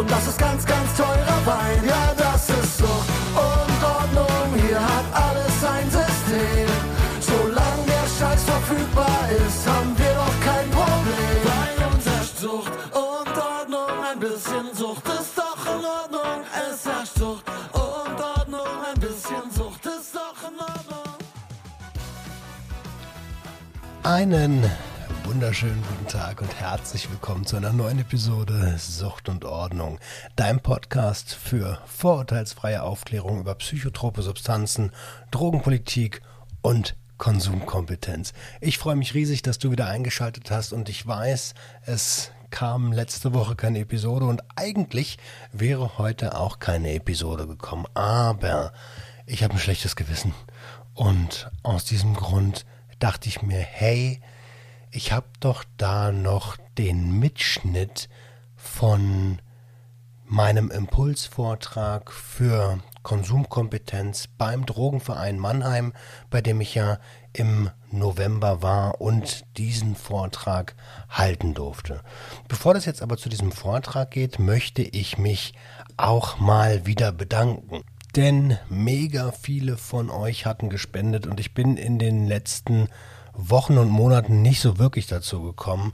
und 0.00 0.10
das 0.10 0.26
ist 0.26 0.38
ganz, 0.38 0.64
ganz 0.64 0.96
teurer 0.96 1.40
Wein. 1.44 1.84
Ja, 1.86 2.14
das 2.16 2.48
ist 2.48 2.78
Sucht 2.78 3.08
und 3.34 3.84
Ordnung, 3.84 4.48
hier 4.66 4.80
hat 4.80 5.06
alles 5.12 5.60
sein 5.60 5.86
System. 5.90 6.68
Solange 7.20 7.84
der 7.86 8.06
Scheiß 8.16 8.42
verfügbar 8.44 9.20
ist, 9.46 9.60
haben 9.68 9.92
wir 9.98 10.14
doch 10.14 10.36
kein 10.48 10.70
Problem. 10.70 11.36
Bei 11.44 11.86
uns 11.86 12.04
herrscht 12.06 12.38
Sucht 12.38 12.72
und 12.92 13.34
Ordnung, 13.36 13.92
ein 14.10 14.18
bisschen 14.18 14.66
Sucht 14.74 15.06
ist 15.20 15.36
doch 15.36 15.62
in 15.66 15.84
Ordnung. 15.84 16.38
Es 16.70 16.86
herrscht 16.86 17.18
Sucht 17.18 17.44
und 17.72 18.20
Ordnung, 18.38 18.72
ein 18.90 19.00
bisschen 19.00 19.50
Sucht 19.54 19.84
ist 19.84 20.14
doch 20.14 20.38
in 20.48 20.58
Ordnung. 20.60 21.14
Einen 24.02 24.70
wunderschönen 25.32 25.80
guten 25.88 26.08
Tag 26.08 26.42
und 26.42 26.52
herzlich 26.56 27.08
willkommen 27.08 27.46
zu 27.46 27.56
einer 27.56 27.72
neuen 27.72 28.00
Episode 28.00 28.74
Sucht 28.78 29.28
und 29.28 29.44
Ordnung, 29.44 30.00
dein 30.34 30.58
Podcast 30.58 31.34
für 31.34 31.80
vorurteilsfreie 31.86 32.82
Aufklärung 32.82 33.38
über 33.38 33.54
psychotrope 33.54 34.22
Substanzen, 34.22 34.90
Drogenpolitik 35.30 36.20
und 36.62 36.96
Konsumkompetenz. 37.16 38.32
Ich 38.60 38.78
freue 38.78 38.96
mich 38.96 39.14
riesig, 39.14 39.42
dass 39.42 39.58
du 39.58 39.70
wieder 39.70 39.86
eingeschaltet 39.86 40.50
hast 40.50 40.72
und 40.72 40.88
ich 40.88 41.06
weiß, 41.06 41.54
es 41.86 42.32
kam 42.50 42.90
letzte 42.90 43.32
Woche 43.32 43.54
keine 43.54 43.78
Episode 43.78 44.26
und 44.26 44.42
eigentlich 44.56 45.16
wäre 45.52 45.96
heute 45.96 46.36
auch 46.36 46.58
keine 46.58 46.92
Episode 46.92 47.46
gekommen, 47.46 47.86
aber 47.94 48.72
ich 49.26 49.44
habe 49.44 49.54
ein 49.54 49.60
schlechtes 49.60 49.94
Gewissen 49.94 50.34
und 50.94 51.52
aus 51.62 51.84
diesem 51.84 52.14
Grund 52.14 52.66
dachte 52.98 53.28
ich 53.28 53.42
mir, 53.42 53.60
hey, 53.60 54.20
ich 54.90 55.12
habe 55.12 55.28
doch 55.40 55.64
da 55.76 56.12
noch 56.12 56.56
den 56.76 57.18
Mitschnitt 57.18 58.08
von 58.56 59.38
meinem 60.26 60.70
Impulsvortrag 60.70 62.12
für 62.12 62.78
Konsumkompetenz 63.02 64.28
beim 64.38 64.66
Drogenverein 64.66 65.38
Mannheim, 65.38 65.92
bei 66.28 66.40
dem 66.40 66.60
ich 66.60 66.74
ja 66.74 66.98
im 67.32 67.70
November 67.90 68.62
war 68.62 69.00
und 69.00 69.44
diesen 69.56 69.96
Vortrag 69.96 70.74
halten 71.08 71.54
durfte. 71.54 72.02
Bevor 72.48 72.74
das 72.74 72.84
jetzt 72.84 73.02
aber 73.02 73.16
zu 73.16 73.28
diesem 73.28 73.52
Vortrag 73.52 74.10
geht, 74.10 74.38
möchte 74.38 74.82
ich 74.82 75.18
mich 75.18 75.54
auch 75.96 76.38
mal 76.38 76.86
wieder 76.86 77.12
bedanken. 77.12 77.82
Denn 78.16 78.58
mega 78.68 79.30
viele 79.32 79.76
von 79.76 80.10
euch 80.10 80.46
hatten 80.46 80.68
gespendet 80.68 81.26
und 81.26 81.38
ich 81.38 81.54
bin 81.54 81.76
in 81.76 81.98
den 81.98 82.26
letzten 82.26 82.88
Wochen 83.32 83.78
und 83.78 83.88
Monaten 83.88 84.42
nicht 84.42 84.60
so 84.60 84.78
wirklich 84.78 85.06
dazu 85.06 85.42
gekommen, 85.42 85.92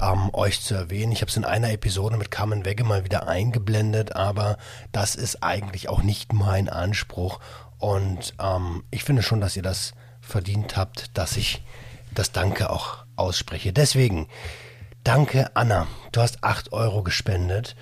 ähm, 0.00 0.30
euch 0.32 0.60
zu 0.60 0.74
erwähnen. 0.74 1.12
Ich 1.12 1.20
habe 1.20 1.30
es 1.30 1.36
in 1.36 1.44
einer 1.44 1.70
Episode 1.72 2.16
mit 2.16 2.30
Carmen 2.30 2.64
Wegge 2.64 2.84
mal 2.84 3.04
wieder 3.04 3.28
eingeblendet, 3.28 4.14
aber 4.16 4.58
das 4.92 5.14
ist 5.14 5.42
eigentlich 5.42 5.88
auch 5.88 6.02
nicht 6.02 6.32
mein 6.32 6.68
Anspruch. 6.68 7.40
Und 7.78 8.34
ähm, 8.40 8.84
ich 8.90 9.04
finde 9.04 9.22
schon, 9.22 9.40
dass 9.40 9.56
ihr 9.56 9.62
das 9.62 9.92
verdient 10.20 10.76
habt, 10.76 11.16
dass 11.16 11.36
ich 11.36 11.62
das 12.14 12.32
Danke 12.32 12.70
auch 12.70 13.04
ausspreche. 13.16 13.72
Deswegen, 13.72 14.28
danke 15.04 15.54
Anna. 15.54 15.86
Du 16.12 16.20
hast 16.20 16.44
8 16.44 16.72
Euro 16.72 17.02
gespendet 17.02 17.76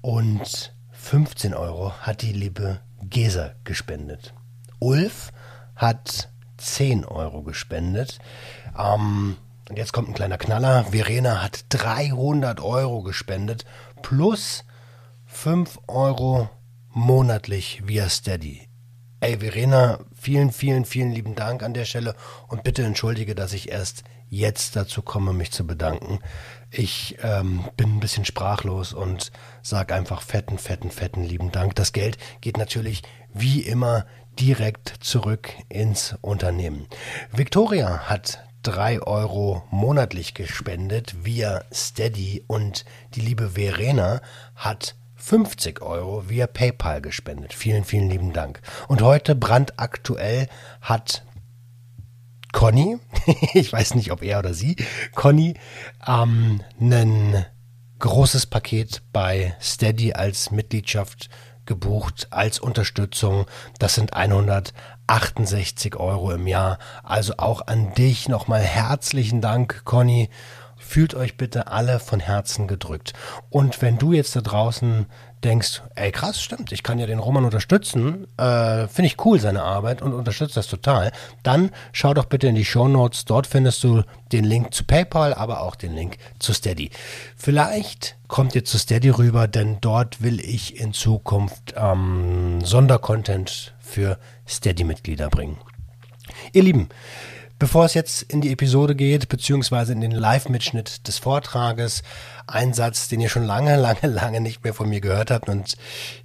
und 0.00 0.74
15 0.92 1.54
Euro 1.54 1.92
hat 2.00 2.22
die 2.22 2.32
liebe 2.32 2.80
Gesa 3.02 3.52
gespendet. 3.64 4.34
Ulf 4.78 5.32
hat 5.76 6.29
10 6.60 7.04
Euro 7.04 7.42
gespendet. 7.42 8.18
Ähm, 8.78 9.36
und 9.68 9.76
jetzt 9.76 9.92
kommt 9.92 10.08
ein 10.08 10.14
kleiner 10.14 10.38
Knaller. 10.38 10.84
Verena 10.84 11.42
hat 11.42 11.64
300 11.70 12.60
Euro 12.60 13.02
gespendet 13.02 13.64
plus 14.02 14.64
5 15.26 15.78
Euro 15.86 16.50
monatlich 16.92 17.82
via 17.86 18.08
Steady. 18.08 18.68
Ey, 19.20 19.38
Verena, 19.38 20.00
vielen, 20.14 20.50
vielen, 20.50 20.84
vielen 20.84 21.12
lieben 21.12 21.34
Dank 21.34 21.62
an 21.62 21.74
der 21.74 21.84
Stelle 21.84 22.14
und 22.48 22.64
bitte 22.64 22.82
entschuldige, 22.82 23.34
dass 23.34 23.52
ich 23.52 23.70
erst 23.70 24.02
jetzt 24.30 24.76
dazu 24.76 25.02
komme, 25.02 25.32
mich 25.32 25.50
zu 25.50 25.66
bedanken. 25.66 26.20
Ich 26.70 27.18
ähm, 27.22 27.64
bin 27.76 27.96
ein 27.96 28.00
bisschen 28.00 28.24
sprachlos 28.24 28.92
und 28.92 29.30
sage 29.62 29.94
einfach 29.94 30.22
fetten, 30.22 30.56
fetten, 30.56 30.90
fetten 30.90 31.22
lieben 31.22 31.52
Dank. 31.52 31.74
Das 31.74 31.92
Geld 31.92 32.16
geht 32.40 32.56
natürlich 32.56 33.02
wie 33.34 33.60
immer 33.60 34.06
direkt 34.38 34.94
zurück 35.00 35.52
ins 35.68 36.16
Unternehmen. 36.20 36.86
Victoria 37.32 38.08
hat 38.08 38.44
drei 38.62 39.00
Euro 39.00 39.62
monatlich 39.70 40.34
gespendet 40.34 41.24
via 41.24 41.64
Steady 41.72 42.44
und 42.46 42.84
die 43.14 43.20
liebe 43.20 43.50
Verena 43.50 44.20
hat 44.54 44.96
50 45.16 45.82
Euro 45.82 46.28
via 46.28 46.46
PayPal 46.46 47.00
gespendet. 47.00 47.52
Vielen, 47.52 47.84
vielen 47.84 48.08
lieben 48.08 48.32
Dank. 48.32 48.60
Und 48.88 49.02
heute 49.02 49.34
brandaktuell 49.34 50.48
hat 50.80 51.24
Conny, 52.52 52.98
ich 53.54 53.72
weiß 53.72 53.94
nicht, 53.94 54.10
ob 54.10 54.22
er 54.22 54.38
oder 54.40 54.54
sie, 54.54 54.76
Conny, 55.14 55.54
ähm, 56.06 56.62
ein 56.80 57.46
großes 57.98 58.46
Paket 58.46 59.02
bei 59.12 59.54
Steady 59.60 60.14
als 60.14 60.50
Mitgliedschaft 60.50 61.28
gebucht 61.70 62.26
als 62.30 62.58
Unterstützung. 62.58 63.46
Das 63.78 63.94
sind 63.94 64.12
168 64.12 65.94
Euro 65.94 66.32
im 66.32 66.48
Jahr. 66.48 66.80
Also 67.04 67.34
auch 67.36 67.68
an 67.68 67.94
dich 67.94 68.28
nochmal 68.28 68.60
herzlichen 68.60 69.40
Dank, 69.40 69.82
Conny. 69.84 70.30
Fühlt 70.76 71.14
euch 71.14 71.36
bitte 71.36 71.68
alle 71.68 72.00
von 72.00 72.18
Herzen 72.18 72.66
gedrückt. 72.66 73.12
Und 73.50 73.82
wenn 73.82 73.98
du 73.98 74.12
jetzt 74.12 74.34
da 74.34 74.40
draußen 74.40 75.06
denkst, 75.44 75.82
ey 75.94 76.12
krass, 76.12 76.42
stimmt, 76.42 76.72
ich 76.72 76.82
kann 76.82 76.98
ja 76.98 77.06
den 77.06 77.18
Roman 77.18 77.44
unterstützen, 77.44 78.26
äh, 78.36 78.86
finde 78.88 79.06
ich 79.06 79.24
cool 79.24 79.40
seine 79.40 79.62
Arbeit 79.62 80.02
und 80.02 80.12
unterstütze 80.12 80.56
das 80.56 80.66
total, 80.66 81.12
dann 81.42 81.70
schau 81.92 82.14
doch 82.14 82.26
bitte 82.26 82.48
in 82.48 82.54
die 82.54 82.64
Show 82.64 82.88
Notes, 82.88 83.24
dort 83.24 83.46
findest 83.46 83.82
du 83.84 84.02
den 84.32 84.44
Link 84.44 84.74
zu 84.74 84.84
PayPal, 84.84 85.34
aber 85.34 85.62
auch 85.62 85.76
den 85.76 85.94
Link 85.94 86.18
zu 86.38 86.52
Steady. 86.52 86.90
Vielleicht 87.36 88.16
kommt 88.28 88.54
ihr 88.54 88.64
zu 88.64 88.78
Steady 88.78 89.10
rüber, 89.10 89.48
denn 89.48 89.78
dort 89.80 90.22
will 90.22 90.40
ich 90.40 90.78
in 90.78 90.92
Zukunft 90.92 91.74
ähm, 91.76 92.60
Sondercontent 92.62 93.74
für 93.80 94.18
Steady-Mitglieder 94.46 95.28
bringen. 95.30 95.58
Ihr 96.52 96.62
Lieben, 96.62 96.88
Bevor 97.60 97.84
es 97.84 97.92
jetzt 97.92 98.22
in 98.22 98.40
die 98.40 98.52
Episode 98.52 98.94
geht, 98.94 99.28
beziehungsweise 99.28 99.92
in 99.92 100.00
den 100.00 100.12
Live-Mitschnitt 100.12 101.06
des 101.06 101.18
Vortrages, 101.18 102.02
ein 102.46 102.72
Satz, 102.72 103.08
den 103.08 103.20
ihr 103.20 103.28
schon 103.28 103.44
lange, 103.44 103.76
lange, 103.76 104.06
lange 104.06 104.40
nicht 104.40 104.64
mehr 104.64 104.72
von 104.72 104.88
mir 104.88 105.02
gehört 105.02 105.30
habt 105.30 105.50
und 105.50 105.76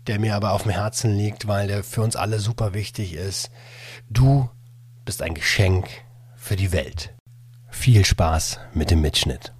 der 0.08 0.18
mir 0.18 0.36
aber 0.36 0.54
auf 0.54 0.64
dem 0.64 0.72
Herzen 0.72 1.12
liegt, 1.12 1.46
weil 1.46 1.68
der 1.68 1.84
für 1.84 2.02
uns 2.04 2.16
alle 2.16 2.40
super 2.40 2.74
wichtig 2.74 3.16
ist. 3.16 3.50
Du 4.10 4.50
bist 5.04 5.22
ein 5.22 5.34
Geschenk 5.34 5.90
für 6.38 6.56
die 6.56 6.72
Welt. 6.72 7.14
Viel 7.70 8.06
Spaß 8.06 8.62
mit 8.74 8.90
dem 8.90 9.02
Mitschnitt. 9.02 9.52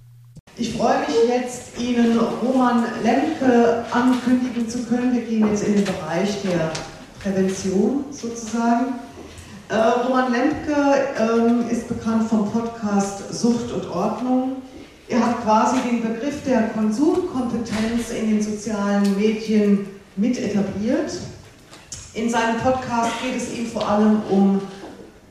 Ich 0.56 0.72
freue 0.72 1.00
mich 1.00 1.28
jetzt, 1.28 1.78
Ihnen 1.78 2.18
Roman 2.18 2.84
Lemke 3.02 3.84
ankündigen 3.92 4.66
zu 4.66 4.82
können. 4.86 5.12
Wir 5.12 5.26
gehen 5.26 5.46
jetzt 5.50 5.64
in 5.64 5.74
den 5.74 5.84
Bereich 5.84 6.40
der 6.40 6.72
Prävention 7.20 8.06
sozusagen. 8.12 8.94
Äh, 9.68 9.74
Roman 9.74 10.32
Lemke 10.32 10.76
ähm, 11.18 11.68
ist 11.68 11.88
bekannt 11.88 12.28
vom 12.28 12.48
Podcast 12.52 13.34
Sucht 13.34 13.72
und 13.72 13.90
Ordnung. 13.90 14.62
Er 15.08 15.26
hat 15.26 15.42
quasi 15.42 15.76
den 15.80 16.02
Begriff 16.02 16.44
der 16.44 16.68
Konsumkompetenz 16.68 18.10
in 18.10 18.30
den 18.30 18.42
sozialen 18.42 19.16
Medien 19.18 19.86
mit 20.14 20.38
etabliert. 20.38 21.18
In 22.14 22.30
seinem 22.30 22.58
Podcast 22.58 23.10
geht 23.20 23.36
es 23.36 23.58
ihm 23.58 23.66
vor 23.66 23.88
allem 23.88 24.22
um, 24.30 24.60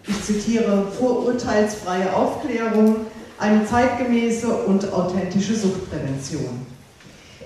ich 0.05 0.21
zitiere, 0.21 0.85
vorurteilsfreie 0.99 2.13
Aufklärung, 2.13 3.05
eine 3.39 3.65
zeitgemäße 3.65 4.47
und 4.47 4.91
authentische 4.91 5.55
Suchtprävention. 5.55 6.65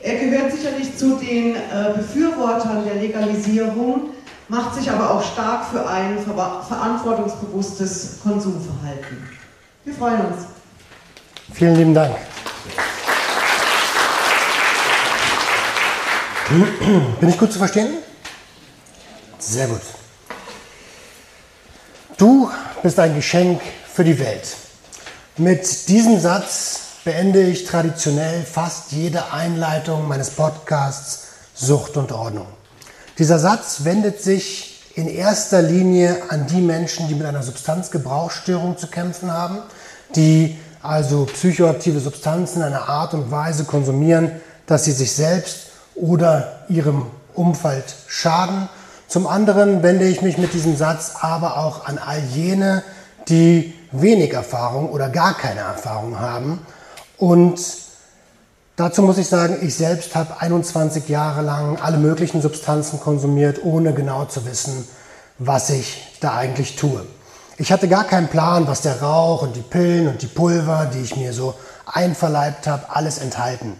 Er 0.01 0.15
gehört 0.15 0.53
sicherlich 0.53 0.97
zu 0.97 1.17
den 1.17 1.55
äh, 1.55 1.93
Befürwortern 1.95 2.83
der 2.85 2.95
Legalisierung 2.95 4.09
macht 4.49 4.75
sich 4.75 4.89
aber 4.89 5.11
auch 5.11 5.23
stark 5.23 5.65
für 5.71 5.87
ein 5.87 6.17
verantwortungsbewusstes 6.19 8.17
Konsumverhalten. 8.23 9.29
Wir 9.85 9.93
freuen 9.93 10.25
uns. 10.25 10.45
Vielen 11.53 11.75
lieben 11.75 11.93
Dank. 11.93 12.15
Bin 17.19 17.29
ich 17.29 17.37
gut 17.37 17.53
zu 17.53 17.59
verstehen? 17.59 17.99
Sehr 19.37 19.67
gut. 19.67 19.81
Du 22.17 22.49
bist 22.81 22.99
ein 22.99 23.15
Geschenk 23.15 23.61
für 23.93 24.03
die 24.03 24.17
Welt. 24.19 24.55
Mit 25.37 25.87
diesem 25.87 26.19
Satz 26.19 26.81
beende 27.05 27.43
ich 27.43 27.65
traditionell 27.65 28.43
fast 28.43 28.91
jede 28.91 29.31
Einleitung 29.31 30.07
meines 30.07 30.31
Podcasts 30.31 31.27
Sucht 31.53 31.97
und 31.97 32.11
Ordnung. 32.11 32.47
Dieser 33.19 33.37
Satz 33.37 33.83
wendet 33.83 34.21
sich 34.23 34.81
in 34.95 35.09
erster 35.09 35.61
Linie 35.61 36.17
an 36.29 36.47
die 36.47 36.61
Menschen, 36.61 37.09
die 37.09 37.15
mit 37.15 37.27
einer 37.27 37.43
Substanzgebrauchsstörung 37.43 38.77
zu 38.77 38.87
kämpfen 38.87 39.29
haben, 39.31 39.59
die 40.15 40.57
also 40.81 41.25
psychoaktive 41.25 41.99
Substanzen 41.99 42.59
in 42.59 42.67
einer 42.67 42.87
Art 42.87 43.13
und 43.13 43.29
Weise 43.29 43.65
konsumieren, 43.65 44.31
dass 44.67 44.85
sie 44.85 44.93
sich 44.93 45.11
selbst 45.11 45.71
oder 45.95 46.61
ihrem 46.69 47.07
Umfeld 47.33 47.93
schaden. 48.07 48.69
Zum 49.09 49.27
anderen 49.27 49.83
wende 49.83 50.07
ich 50.07 50.21
mich 50.21 50.37
mit 50.37 50.53
diesem 50.53 50.77
Satz 50.77 51.15
aber 51.19 51.57
auch 51.57 51.87
an 51.87 51.97
all 51.97 52.21
jene, 52.33 52.83
die 53.27 53.73
wenig 53.91 54.33
Erfahrung 54.33 54.89
oder 54.91 55.09
gar 55.09 55.37
keine 55.37 55.59
Erfahrung 55.59 56.21
haben. 56.21 56.65
Und 57.17 57.59
dazu 58.79 59.01
muss 59.01 59.17
ich 59.17 59.27
sagen, 59.27 59.57
ich 59.61 59.75
selbst 59.75 60.15
habe 60.15 60.39
21 60.39 61.09
Jahre 61.09 61.41
lang 61.41 61.77
alle 61.81 61.97
möglichen 61.97 62.41
Substanzen 62.41 62.99
konsumiert, 63.01 63.63
ohne 63.63 63.93
genau 63.93 64.25
zu 64.25 64.45
wissen, 64.45 64.87
was 65.37 65.69
ich 65.69 66.17
da 66.21 66.35
eigentlich 66.35 66.77
tue. 66.77 67.05
Ich 67.57 67.73
hatte 67.73 67.89
gar 67.89 68.05
keinen 68.05 68.29
Plan, 68.29 68.67
was 68.67 68.81
der 68.81 69.01
Rauch 69.01 69.41
und 69.41 69.57
die 69.57 69.61
Pillen 69.61 70.07
und 70.07 70.21
die 70.21 70.27
Pulver, 70.27 70.89
die 70.93 71.01
ich 71.01 71.17
mir 71.17 71.33
so 71.33 71.55
einverleibt 71.85 72.67
habe, 72.67 72.83
alles 72.89 73.17
enthalten. 73.17 73.73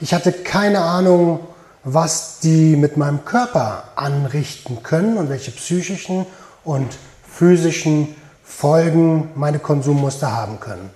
Ich 0.00 0.14
hatte 0.14 0.32
keine 0.32 0.80
Ahnung, 0.80 1.40
was 1.84 2.38
die 2.38 2.76
mit 2.76 2.96
meinem 2.96 3.26
Körper 3.26 3.84
anrichten 3.96 4.82
können 4.82 5.18
und 5.18 5.28
welche 5.28 5.50
psychischen 5.50 6.24
und 6.64 6.88
physischen 7.30 8.14
Folgen 8.42 9.30
meine 9.34 9.58
Konsummuster 9.58 10.34
haben 10.34 10.58
können. 10.58 10.88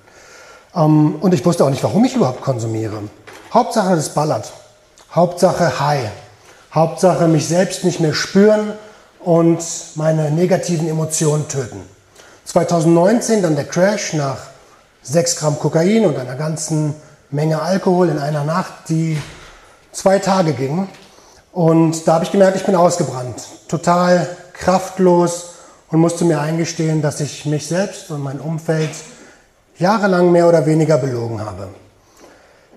Ähm, 0.75 1.17
und 1.17 1.35
ich 1.35 1.45
wusste 1.45 1.65
auch 1.65 1.71
nicht, 1.71 1.83
warum 1.83 2.05
ich 2.05 2.15
überhaupt 2.15 2.41
konsumiere. 2.41 3.03
Hauptsache, 3.57 3.95
es 3.95 4.11
ballert. 4.11 4.53
Hauptsache 5.15 5.81
High. 5.81 6.11
Hauptsache 6.75 7.27
mich 7.27 7.49
selbst 7.49 7.85
nicht 7.85 8.01
mehr 8.01 8.13
spüren 8.13 8.75
und 9.19 9.65
meine 9.95 10.31
negativen 10.31 10.87
Emotionen 10.87 11.49
töten. 11.49 11.81
2019 12.45 13.41
dann 13.41 13.57
der 13.57 13.65
Crash 13.65 14.13
nach 14.13 14.37
6 15.05 15.37
Gramm 15.37 15.59
Kokain 15.59 16.05
und 16.05 16.19
einer 16.19 16.35
ganzen 16.35 16.97
Menge 17.31 17.63
Alkohol 17.63 18.11
in 18.11 18.19
einer 18.19 18.45
Nacht, 18.45 18.91
die 18.91 19.17
zwei 19.91 20.19
Tage 20.19 20.53
ging. 20.53 20.87
Und 21.51 22.07
da 22.07 22.17
habe 22.17 22.25
ich 22.27 22.33
gemerkt, 22.33 22.59
ich 22.59 22.67
bin 22.67 22.77
ausgebrannt, 22.77 23.43
total 23.69 24.29
kraftlos 24.53 25.55
und 25.91 26.01
musste 26.01 26.27
mir 26.27 26.43
eingestehen, 26.43 27.01
dass 27.01 27.21
ich 27.21 27.47
mich 27.47 27.67
selbst 27.67 28.11
und 28.11 28.23
mein 28.23 28.39
Umfeld 28.39 28.91
jahrelang 29.79 30.31
mehr 30.31 30.47
oder 30.47 30.67
weniger 30.67 30.99
belogen 30.99 31.41
habe. 31.43 31.69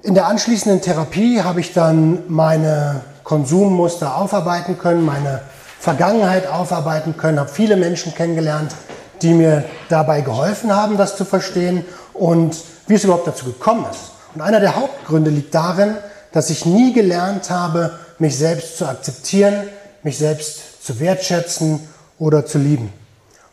In 0.01 0.13
der 0.13 0.28
anschließenden 0.28 0.81
Therapie 0.81 1.42
habe 1.42 1.60
ich 1.60 1.74
dann 1.74 2.24
meine 2.30 3.01
Konsummuster 3.25 4.16
aufarbeiten 4.16 4.78
können, 4.78 5.04
meine 5.04 5.42
Vergangenheit 5.78 6.48
aufarbeiten 6.48 7.18
können, 7.18 7.38
habe 7.38 7.50
viele 7.50 7.75
Menschen 7.75 8.16
kennengelernt, 8.16 8.74
die 9.22 9.34
mir 9.34 9.66
dabei 9.90 10.22
geholfen 10.22 10.74
haben, 10.74 10.96
das 10.96 11.18
zu 11.18 11.25
verstehen 11.25 11.86
und 12.13 12.56
wie 12.88 12.94
es 12.94 13.04
überhaupt 13.04 13.28
dazu 13.28 13.46
gekommen 13.46 13.86
ist. 13.92 14.12
Und 14.34 14.42
einer 14.42 14.62
der 14.62 14.78
Hauptgründe 14.78 15.31
liegt 15.31 15.54
darin, 15.54 15.96
dass 16.31 16.50
ich 16.50 16.66
nie 16.66 16.94
gelernt 16.94 17.50
habe, 17.50 17.92
mich 18.19 18.38
selbst 18.38 18.78
zu 18.78 18.88
akzeptieren, 18.88 19.68
mich 20.04 20.18
selbst 20.18 20.86
zu 20.86 21.02
wertschätzen 21.02 21.90
oder 22.19 22.45
zu 22.45 22.57
lieben. 22.57 22.94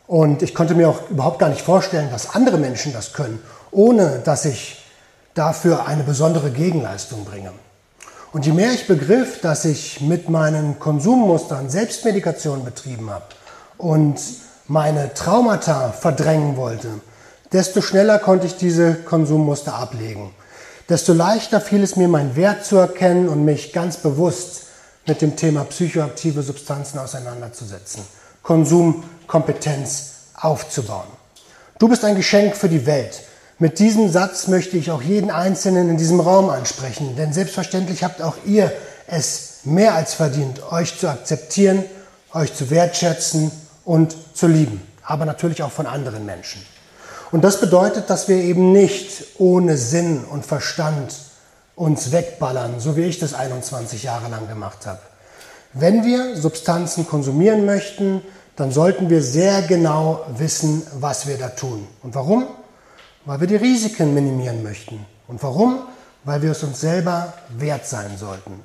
Und 0.07 0.43
ich 0.43 0.55
konnte 0.55 0.75
mir 0.75 0.87
auch 0.87 1.09
überhaupt 1.09 1.39
gar 1.39 1.49
nicht 1.49 1.61
vorstellen, 1.61 2.09
dass 2.09 2.35
andere 2.35 2.57
Menschen 2.57 2.93
das 2.93 3.11
können, 3.11 3.41
ohne 3.71 4.21
dass 4.23 4.45
ich 4.45 4.81
dafür 5.37 5.85
eine 5.85 6.03
besondere 6.03 6.51
Gegenleistung 6.51 7.25
bringe. 7.25 7.51
Und 8.33 8.45
je 8.45 8.51
mehr 8.51 8.73
ich 8.73 8.87
begriff, 8.87 9.41
dass 9.41 9.65
ich 9.65 10.01
mit 10.01 10.29
meinen 10.29 10.79
Konsummustern 10.79 11.69
Selbstmedikation 11.69 12.65
betrieben 12.65 13.09
habe 13.09 13.25
und 13.77 14.19
meine 14.67 15.13
Traumata 15.13 15.91
verdrängen 15.91 16.57
wollte, 16.57 16.89
desto 17.53 17.81
schneller 17.81 18.19
konnte 18.19 18.47
ich 18.47 18.57
diese 18.57 18.95
Konsummuster 18.95 19.75
ablegen. 19.75 20.31
Desto 20.89 21.13
leichter 21.13 21.61
fiel 21.61 21.83
es 21.83 21.95
mir, 21.95 22.07
meinen 22.07 22.35
Wert 22.35 22.65
zu 22.65 22.77
erkennen 22.77 23.29
und 23.29 23.45
mich 23.45 23.73
ganz 23.73 23.97
bewusst 23.97 24.63
mit 25.05 25.21
dem 25.21 25.35
Thema 25.35 25.63
psychoaktive 25.65 26.43
Substanzen 26.43 26.99
auseinanderzusetzen, 26.99 28.03
Konsumkompetenz 28.43 30.13
aufzubauen. 30.35 31.07
Du 31.79 31.87
bist 31.87 32.03
ein 32.03 32.15
Geschenk 32.15 32.55
für 32.55 32.69
die 32.69 32.85
Welt. 32.85 33.21
Mit 33.59 33.79
diesem 33.79 34.11
Satz 34.11 34.47
möchte 34.47 34.77
ich 34.77 34.91
auch 34.91 35.01
jeden 35.01 35.31
Einzelnen 35.31 35.89
in 35.89 35.97
diesem 35.97 36.19
Raum 36.19 36.51
ansprechen, 36.51 37.15
denn 37.15 37.33
selbstverständlich 37.33 38.03
habt 38.03 38.21
auch 38.21 38.35
ihr 38.45 38.71
es 39.07 39.61
mehr 39.63 39.95
als 39.95 40.13
verdient, 40.13 40.61
euch 40.71 40.99
zu 40.99 41.07
akzeptieren, 41.07 41.83
euch 42.33 42.53
zu 42.53 42.69
wertschätzen 42.69 43.51
und 43.83 44.15
zu 44.35 44.45
lieben, 44.45 44.85
aber 45.03 45.25
natürlich 45.25 45.63
auch 45.63 45.71
von 45.71 45.87
anderen 45.87 46.23
Menschen. 46.23 46.63
Und 47.31 47.43
das 47.43 47.59
bedeutet, 47.59 48.11
dass 48.11 48.27
wir 48.27 48.37
eben 48.37 48.73
nicht 48.73 49.23
ohne 49.39 49.75
Sinn 49.75 50.23
und 50.23 50.45
Verstand 50.45 51.15
uns 51.75 52.11
wegballern, 52.11 52.79
so 52.79 52.95
wie 52.95 53.05
ich 53.05 53.17
das 53.17 53.33
21 53.33 54.03
Jahre 54.03 54.29
lang 54.29 54.47
gemacht 54.47 54.85
habe. 54.85 54.99
Wenn 55.73 56.05
wir 56.05 56.35
Substanzen 56.35 57.07
konsumieren 57.07 57.65
möchten, 57.65 58.21
dann 58.55 58.71
sollten 58.71 59.09
wir 59.09 59.23
sehr 59.23 59.63
genau 59.63 60.23
wissen, 60.37 60.85
was 60.99 61.25
wir 61.25 61.39
da 61.39 61.49
tun. 61.49 61.87
Und 62.03 62.13
warum? 62.13 62.45
Weil 63.27 63.41
wir 63.41 63.47
die 63.47 63.57
Risiken 63.57 64.13
minimieren 64.13 64.63
möchten. 64.63 65.05
Und 65.27 65.43
warum? 65.43 65.79
Weil 66.23 66.41
wir 66.41 66.51
es 66.51 66.63
uns 66.63 66.79
selber 66.79 67.33
wert 67.57 67.85
sein 67.85 68.17
sollten. 68.17 68.61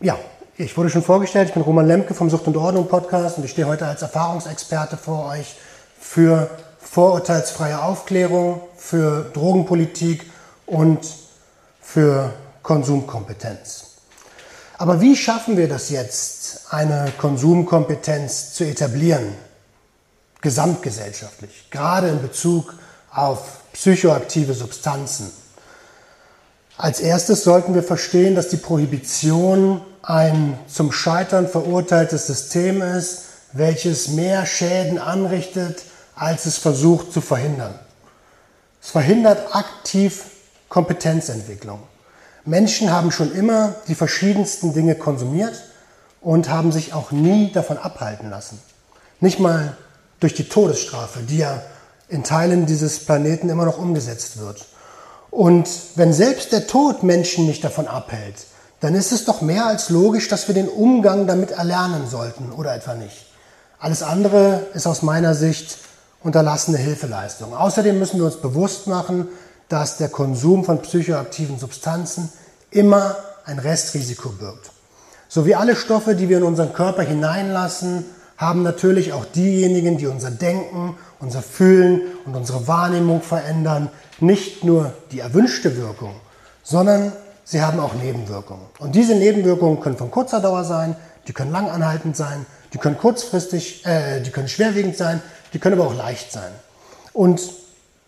Ja, 0.00 0.18
ich 0.56 0.74
wurde 0.78 0.88
schon 0.88 1.02
vorgestellt, 1.02 1.48
ich 1.48 1.54
bin 1.54 1.62
Roman 1.62 1.86
Lemke 1.86 2.14
vom 2.14 2.30
Sucht 2.30 2.46
und 2.46 2.56
Ordnung 2.56 2.88
Podcast 2.88 3.36
und 3.36 3.44
ich 3.44 3.50
stehe 3.50 3.66
heute 3.66 3.84
als 3.84 4.00
Erfahrungsexperte 4.00 4.96
vor 4.96 5.26
euch 5.26 5.54
für 5.98 6.48
vorurteilsfreie 6.78 7.82
Aufklärung, 7.82 8.62
für 8.78 9.26
Drogenpolitik 9.34 10.24
und 10.64 11.00
für 11.82 12.32
Konsumkompetenz. 12.62 13.96
Aber 14.78 15.02
wie 15.02 15.14
schaffen 15.14 15.58
wir 15.58 15.68
das 15.68 15.90
jetzt, 15.90 16.72
eine 16.72 17.12
Konsumkompetenz 17.18 18.54
zu 18.54 18.64
etablieren, 18.64 19.34
gesamtgesellschaftlich, 20.40 21.68
gerade 21.70 22.08
in 22.08 22.22
Bezug 22.22 22.74
auf 23.12 23.60
psychoaktive 23.72 24.54
Substanzen? 24.54 25.30
Als 26.76 27.00
erstes 27.00 27.44
sollten 27.44 27.74
wir 27.74 27.82
verstehen, 27.82 28.34
dass 28.34 28.48
die 28.48 28.56
Prohibition 28.56 29.82
ein 30.02 30.58
zum 30.66 30.92
Scheitern 30.92 31.46
verurteiltes 31.46 32.26
System 32.26 32.80
ist, 32.80 33.24
welches 33.52 34.08
mehr 34.08 34.46
Schäden 34.46 34.98
anrichtet, 34.98 35.82
als 36.14 36.46
es 36.46 36.56
versucht 36.56 37.12
zu 37.12 37.20
verhindern. 37.20 37.78
Es 38.82 38.90
verhindert 38.90 39.54
aktiv 39.54 40.24
Kompetenzentwicklung. 40.68 41.82
Menschen 42.44 42.90
haben 42.90 43.12
schon 43.12 43.32
immer 43.34 43.74
die 43.88 43.94
verschiedensten 43.94 44.72
Dinge 44.72 44.94
konsumiert 44.94 45.62
und 46.20 46.48
haben 46.48 46.72
sich 46.72 46.94
auch 46.94 47.10
nie 47.10 47.52
davon 47.52 47.76
abhalten 47.76 48.30
lassen. 48.30 48.60
Nicht 49.20 49.38
mal 49.38 49.76
durch 50.20 50.34
die 50.34 50.48
Todesstrafe, 50.48 51.20
die 51.20 51.38
ja 51.38 51.62
in 52.08 52.24
Teilen 52.24 52.66
dieses 52.66 53.04
Planeten 53.04 53.48
immer 53.48 53.64
noch 53.64 53.78
umgesetzt 53.78 54.38
wird. 54.38 54.66
Und 55.30 55.68
wenn 55.94 56.12
selbst 56.12 56.52
der 56.52 56.66
Tod 56.66 57.02
Menschen 57.02 57.46
nicht 57.46 57.64
davon 57.64 57.86
abhält, 57.86 58.34
dann 58.80 58.94
ist 58.94 59.12
es 59.12 59.24
doch 59.24 59.42
mehr 59.42 59.66
als 59.66 59.90
logisch, 59.90 60.28
dass 60.28 60.48
wir 60.48 60.54
den 60.54 60.68
Umgang 60.68 61.26
damit 61.26 61.50
erlernen 61.52 62.08
sollten 62.08 62.50
oder 62.50 62.74
etwa 62.74 62.94
nicht. 62.94 63.26
Alles 63.78 64.02
andere 64.02 64.66
ist 64.74 64.86
aus 64.86 65.02
meiner 65.02 65.34
Sicht 65.34 65.78
unterlassene 66.22 66.78
Hilfeleistung. 66.78 67.54
Außerdem 67.54 67.98
müssen 67.98 68.18
wir 68.18 68.26
uns 68.26 68.36
bewusst 68.36 68.86
machen, 68.86 69.28
dass 69.68 69.96
der 69.98 70.08
Konsum 70.08 70.64
von 70.64 70.82
psychoaktiven 70.82 71.58
Substanzen 71.58 72.30
immer 72.70 73.16
ein 73.44 73.58
Restrisiko 73.58 74.30
birgt. 74.30 74.70
So 75.28 75.46
wie 75.46 75.54
alle 75.54 75.76
Stoffe, 75.76 76.16
die 76.16 76.28
wir 76.28 76.38
in 76.38 76.42
unseren 76.42 76.72
Körper 76.72 77.02
hineinlassen, 77.02 78.04
haben 78.40 78.62
natürlich 78.62 79.12
auch 79.12 79.26
diejenigen, 79.26 79.98
die 79.98 80.06
unser 80.06 80.30
Denken, 80.30 80.96
unser 81.20 81.42
Fühlen 81.42 82.00
und 82.24 82.34
unsere 82.34 82.66
Wahrnehmung 82.66 83.20
verändern, 83.20 83.90
nicht 84.18 84.64
nur 84.64 84.94
die 85.12 85.20
erwünschte 85.20 85.76
Wirkung, 85.76 86.14
sondern 86.62 87.12
sie 87.44 87.60
haben 87.60 87.78
auch 87.78 87.92
Nebenwirkungen. 87.92 88.64
Und 88.78 88.94
diese 88.94 89.14
Nebenwirkungen 89.14 89.80
können 89.80 89.98
von 89.98 90.10
kurzer 90.10 90.40
Dauer 90.40 90.64
sein, 90.64 90.96
die 91.28 91.34
können 91.34 91.50
langanhaltend 91.50 92.16
sein, 92.16 92.46
die 92.72 92.78
können 92.78 92.96
kurzfristig, 92.96 93.84
äh, 93.84 94.22
die 94.22 94.30
können 94.30 94.48
schwerwiegend 94.48 94.96
sein, 94.96 95.20
die 95.52 95.58
können 95.58 95.78
aber 95.78 95.90
auch 95.90 95.96
leicht 95.96 96.32
sein. 96.32 96.50
Und 97.12 97.42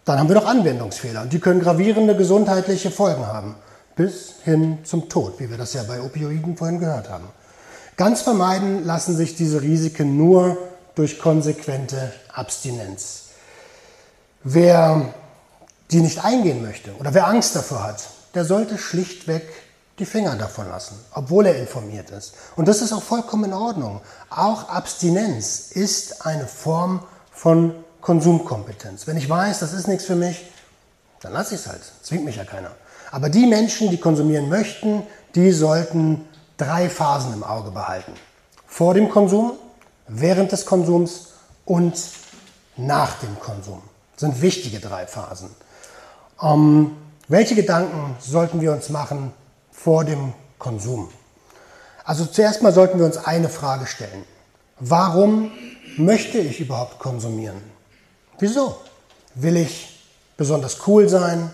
dann 0.07 0.19
haben 0.19 0.29
wir 0.29 0.37
noch 0.37 0.47
Anwendungsfehler 0.47 1.23
und 1.23 1.33
die 1.35 1.41
können 1.41 1.61
gravierende 1.61 2.17
gesundheitliche 2.17 2.91
Folgen 2.91 3.27
haben, 3.27 3.55
bis 3.97 4.37
hin 4.45 4.79
zum 4.85 5.11
Tod, 5.11 5.39
wie 5.41 5.51
wir 5.51 5.59
das 5.59 5.75
ja 5.75 5.83
bei 5.83 6.01
Opioiden 6.01 6.57
vorhin 6.57 6.79
gehört 6.79 7.11
haben. 7.11 7.29
Ganz 7.97 8.23
vermeiden 8.23 8.85
lassen 8.85 9.17
sich 9.17 9.37
diese 9.37 9.63
Risiken 9.63 10.17
nur 10.17 10.57
durch 10.95 11.19
konsequente 11.19 12.13
Abstinenz. 12.33 13.25
Wer 14.45 15.15
die 15.91 16.01
nicht 16.01 16.25
eingehen 16.25 16.63
möchte 16.63 16.95
oder 16.99 17.15
wer 17.15 17.27
Angst 17.27 17.55
davor 17.55 17.85
hat, 17.85 18.09
der 18.35 18.45
sollte 18.45 18.79
schlichtweg 18.79 19.47
die 19.99 20.07
Finger 20.07 20.37
davon 20.37 20.69
lassen, 20.69 20.99
obwohl 21.13 21.47
er 21.47 21.57
informiert 21.57 22.11
ist. 22.11 22.35
Und 22.57 22.67
das 22.67 22.81
ist 22.81 22.93
auch 22.93 23.03
vollkommen 23.03 23.45
in 23.45 23.53
Ordnung. 23.53 24.01
Auch 24.31 24.69
Abstinenz 24.71 25.71
ist 25.71 26.25
eine 26.25 26.47
Form 26.47 27.05
von 27.31 27.75
Konsumkompetenz. 28.01 29.07
Wenn 29.07 29.19
ich 29.19 29.29
weiß, 29.29 29.61
das 29.61 29.75
ist 29.75 29.87
nichts 29.87 30.07
für 30.07 30.17
mich, 30.17 30.51
dann 31.21 31.33
lasse 31.33 31.55
ich 31.55 31.61
es 31.61 31.67
halt. 31.67 31.83
Zwingt 32.03 32.25
mich 32.25 32.37
ja 32.37 32.45
keiner. 32.45 32.73
Aber 33.11 33.29
die 33.29 33.47
Menschen, 33.47 33.91
die 33.91 33.99
konsumieren 33.99 34.49
möchten, 34.49 35.03
die 35.35 35.53
sollten 35.53 36.27
drei 36.63 36.89
Phasen 36.89 37.33
im 37.33 37.45
Auge 37.45 37.71
behalten. 37.71 38.13
Vor 38.67 38.95
dem 38.95 39.11
Konsum, 39.11 39.53
während 40.07 40.53
des 40.53 40.65
Konsums 40.67 41.29
und 41.65 41.95
nach 42.77 43.19
dem 43.21 43.39
Konsum. 43.41 43.83
Das 44.13 44.21
sind 44.21 44.43
wichtige 44.43 44.81
drei 44.81 45.07
Phasen. 45.07 45.51
Ähm, 46.41 46.97
welche 47.29 47.55
Gedanken 47.55 48.17
sollten 48.21 48.61
wir 48.61 48.73
uns 48.73 48.89
machen 48.89 49.33
vor 49.71 50.05
dem 50.05 50.33
Konsum? 50.59 51.09
Also 52.05 52.25
zuerst 52.27 52.63
mal 52.63 52.73
sollten 52.73 52.99
wir 52.99 53.07
uns 53.07 53.17
eine 53.17 53.49
Frage 53.49 53.87
stellen. 53.87 54.25
Warum 54.79 55.53
möchte 55.97 56.39
ich 56.39 56.61
überhaupt 56.61 56.99
konsumieren? 56.99 57.63
Wieso? 58.39 58.77
Will 59.35 59.57
ich 59.57 60.01
besonders 60.37 60.79
cool 60.87 61.09
sein? 61.09 61.51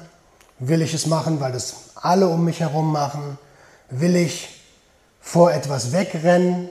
Will 0.58 0.82
ich 0.82 0.94
es 0.94 1.06
machen, 1.06 1.40
weil 1.40 1.52
das 1.52 1.74
alle 1.94 2.28
um 2.28 2.44
mich 2.44 2.60
herum 2.60 2.92
machen? 2.92 3.38
Will 3.90 4.16
ich 4.16 4.57
vor 5.28 5.52
etwas 5.52 5.92
wegrennen? 5.92 6.70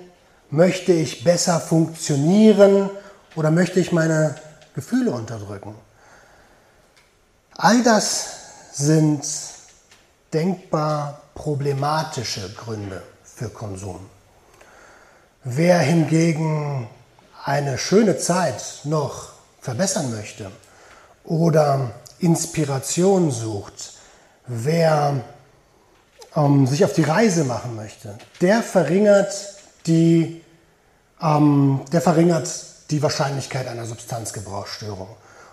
Möchte 0.50 0.92
ich 0.92 1.24
besser 1.24 1.60
funktionieren 1.60 2.90
oder 3.36 3.52
möchte 3.52 3.80
ich 3.80 3.92
meine 3.92 4.34
Gefühle 4.74 5.12
unterdrücken? 5.12 5.76
All 7.56 7.84
das 7.84 8.26
sind 8.74 9.24
denkbar 10.34 11.22
problematische 11.36 12.52
Gründe 12.54 13.04
für 13.24 13.50
Konsum. 13.50 14.00
Wer 15.44 15.78
hingegen 15.80 16.90
eine 17.46 17.78
schöne 17.78 18.18
Zeit 18.18 18.82
noch 18.86 19.34
verbessern 19.62 20.10
möchte 20.10 20.52
oder 21.26 21.92
Inspiration 22.20 23.30
sucht, 23.30 23.94
wer 24.48 25.22
ähm, 26.38 26.68
sich 26.68 26.86
auf 26.86 26.94
die 26.94 27.04
Reise 27.04 27.44
machen 27.44 27.76
möchte, 27.76 28.16
der 28.42 28.62
verringert 28.62 29.34
die, 29.88 30.42
ähm, 31.22 31.82
der 31.92 32.02
verringert 32.02 32.48
die 32.92 33.02
Wahrscheinlichkeit 33.02 33.68
einer 33.68 33.86
Substanzgebrauchsstörung. 33.86 35.10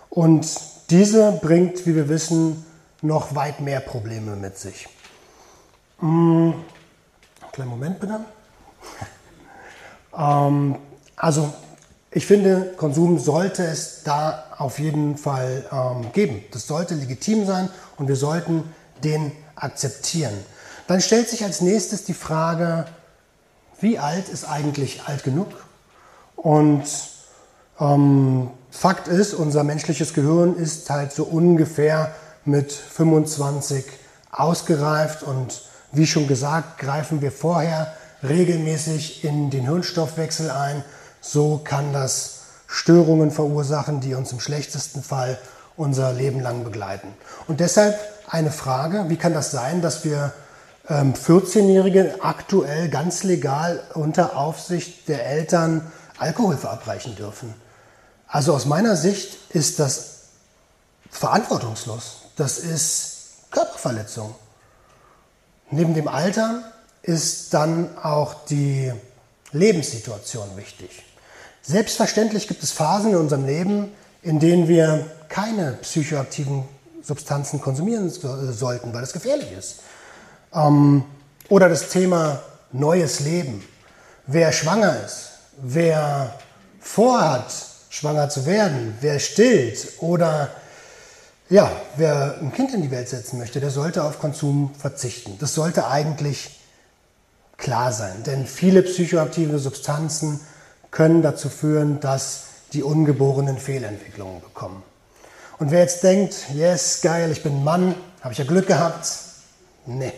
Und 0.09 0.47
diese 0.91 1.31
bringt, 1.33 1.85
wie 1.87 1.95
wir 1.95 2.07
wissen, 2.07 2.63
noch 3.01 3.35
weit 3.35 3.59
mehr 3.59 3.79
Probleme 3.79 4.35
mit 4.35 4.57
sich. 4.57 4.87
Hm, 5.99 6.53
kleinen 7.51 7.69
Moment 7.69 7.99
bitte. 7.99 8.19
ähm, 10.17 10.77
also 11.15 11.51
ich 12.11 12.25
finde, 12.25 12.73
Konsum 12.77 13.19
sollte 13.19 13.63
es 13.63 14.03
da 14.03 14.45
auf 14.57 14.79
jeden 14.79 15.17
Fall 15.17 15.65
ähm, 15.71 16.11
geben. 16.13 16.43
Das 16.51 16.67
sollte 16.67 16.93
legitim 16.93 17.45
sein 17.45 17.69
und 17.97 18.07
wir 18.07 18.15
sollten 18.15 18.63
den 19.03 19.31
akzeptieren. 19.55 20.33
Dann 20.87 21.01
stellt 21.01 21.29
sich 21.29 21.43
als 21.43 21.61
nächstes 21.61 22.03
die 22.05 22.13
Frage, 22.13 22.85
wie 23.79 23.99
alt 23.99 24.29
ist 24.29 24.45
eigentlich 24.45 25.03
alt 25.05 25.23
genug? 25.23 25.47
Und 26.35 26.85
ähm, 27.79 28.49
Fakt 28.71 29.07
ist, 29.07 29.33
unser 29.33 29.63
menschliches 29.63 30.13
Gehirn 30.13 30.55
ist 30.55 30.89
halt 30.89 31.11
so 31.11 31.23
ungefähr 31.23 32.13
mit 32.43 32.71
25 32.71 33.85
ausgereift 34.31 35.23
und 35.23 35.61
wie 35.91 36.05
schon 36.05 36.27
gesagt, 36.27 36.77
greifen 36.77 37.21
wir 37.21 37.31
vorher 37.31 37.93
regelmäßig 38.21 39.23
in 39.23 39.49
den 39.49 39.63
Hirnstoffwechsel 39.63 40.51
ein 40.51 40.83
so 41.21 41.61
kann 41.63 41.91
das 41.91 42.41
Störungen 42.67 43.31
verursachen, 43.31 43.99
die 44.01 44.13
uns 44.13 44.31
im 44.31 44.39
schlechtesten 44.39 45.01
Fall 45.01 45.39
unser 45.75 46.13
Leben 46.13 46.39
lang 46.39 46.63
begleiten. 46.63 47.07
Und 47.47 47.59
deshalb 47.59 47.97
eine 48.27 48.51
Frage, 48.51 49.05
wie 49.07 49.17
kann 49.17 49.33
das 49.33 49.51
sein, 49.51 49.81
dass 49.81 50.05
wir 50.05 50.33
14-Jährige 50.87 51.99
ähm, 51.99 52.21
aktuell 52.21 52.89
ganz 52.89 53.23
legal 53.23 53.81
unter 53.93 54.37
Aufsicht 54.37 55.07
der 55.07 55.25
Eltern 55.25 55.91
Alkohol 56.17 56.57
verabreichen 56.57 57.15
dürfen? 57.15 57.53
Also 58.27 58.53
aus 58.53 58.65
meiner 58.65 58.95
Sicht 58.95 59.37
ist 59.49 59.79
das 59.79 60.15
verantwortungslos. 61.09 62.17
Das 62.35 62.59
ist 62.59 63.51
Körperverletzung. 63.51 64.35
Neben 65.71 65.93
dem 65.93 66.07
Alter 66.07 66.61
ist 67.01 67.53
dann 67.53 67.97
auch 67.97 68.45
die 68.45 68.91
Lebenssituation 69.51 70.55
wichtig. 70.55 71.03
Selbstverständlich 71.61 72.47
gibt 72.47 72.61
es 72.61 72.71
Phasen 72.71 73.11
in 73.11 73.17
unserem 73.17 73.45
Leben, 73.45 73.91
in 74.21 74.39
denen 74.39 74.67
wir 74.67 75.09
keine 75.29 75.73
psychoaktiven 75.81 76.63
Substanzen 77.01 77.61
konsumieren 77.61 78.09
sollten, 78.09 78.93
weil 78.93 79.03
es 79.03 79.13
gefährlich 79.13 79.51
ist. 79.51 79.79
Ähm, 80.55 81.03
oder 81.49 81.69
das 81.69 81.89
Thema 81.89 82.41
neues 82.71 83.19
Leben. 83.19 83.63
Wer 84.27 84.51
schwanger 84.51 85.03
ist, 85.05 85.31
wer 85.57 86.33
vorhat, 86.79 87.53
schwanger 87.89 88.29
zu 88.29 88.45
werden, 88.45 88.97
wer 89.01 89.19
stillt 89.19 89.87
oder 89.99 90.49
ja, 91.49 91.71
wer 91.95 92.39
ein 92.41 92.51
Kind 92.53 92.73
in 92.73 92.81
die 92.81 92.89
Welt 92.89 93.07
setzen 93.07 93.37
möchte, 93.37 93.59
der 93.59 93.69
sollte 93.69 94.03
auf 94.03 94.19
Konsum 94.19 94.73
verzichten. 94.77 95.37
Das 95.39 95.53
sollte 95.53 95.87
eigentlich 95.87 96.59
klar 97.57 97.93
sein, 97.93 98.23
denn 98.25 98.47
viele 98.47 98.81
psychoaktive 98.81 99.59
Substanzen 99.59 100.39
können 100.89 101.21
dazu 101.21 101.49
führen, 101.49 101.99
dass 101.99 102.45
die 102.73 102.81
Ungeborenen 102.81 103.57
Fehlentwicklungen 103.57 104.41
bekommen. 104.41 104.81
Und 105.59 105.71
wer 105.71 105.81
jetzt 105.81 106.03
denkt, 106.03 106.35
yes, 106.53 107.01
geil, 107.01 107.31
ich 107.31 107.43
bin 107.43 107.63
Mann, 107.63 107.95
habe 108.21 108.33
ich 108.33 108.39
ja 108.39 108.45
Glück 108.45 108.67
gehabt, 108.67 109.07
nee. 109.85 110.13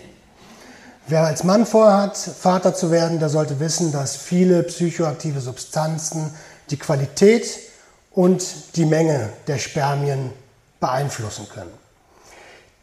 Wer 1.09 1.23
als 1.23 1.45
Mann 1.45 1.65
vorhat, 1.65 2.17
Vater 2.17 2.75
zu 2.75 2.91
werden, 2.91 3.19
der 3.19 3.29
sollte 3.29 3.61
wissen, 3.61 3.93
dass 3.93 4.17
viele 4.17 4.63
psychoaktive 4.63 5.39
Substanzen 5.39 6.31
die 6.69 6.75
Qualität 6.75 7.59
und 8.11 8.75
die 8.75 8.83
Menge 8.83 9.29
der 9.47 9.57
Spermien 9.57 10.31
beeinflussen 10.81 11.47
können. 11.47 11.71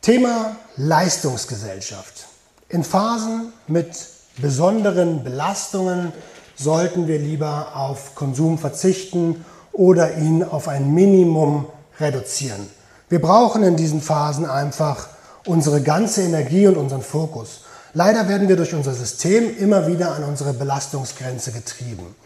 Thema 0.01 0.57
Leistungsgesellschaft. 0.77 2.27
In 2.71 2.83
Phasen 2.83 3.53
mit 3.67 3.95
besonderen 4.39 5.23
Belastungen 5.23 6.11
sollten 6.57 7.07
wir 7.07 7.19
lieber 7.19 7.77
auf 7.77 8.15
Konsum 8.15 8.57
verzichten 8.57 9.45
oder 9.71 10.17
ihn 10.17 10.43
auf 10.43 10.69
ein 10.69 10.95
Minimum 10.95 11.67
reduzieren. 12.01 12.71
Wir 13.11 13.21
brauchen 13.21 13.63
in 13.63 13.77
diesen 13.77 14.01
Phasen 14.01 14.47
einfach 14.47 15.09
unsere 15.45 15.83
ganze 15.83 16.23
Energie 16.23 16.67
und 16.67 16.79
unseren 16.79 17.03
Fokus. 17.03 17.61
Leider 17.97 18.29
werden 18.29 18.49
wir 18.49 18.57
durch 18.57 18.75
unser 18.75 18.93
System 18.93 19.57
immer 19.57 19.87
wieder 19.87 20.17
an 20.17 20.25
unsere 20.25 20.53
Belastungsgrenze 20.53 21.53
getrieben. 21.53 22.17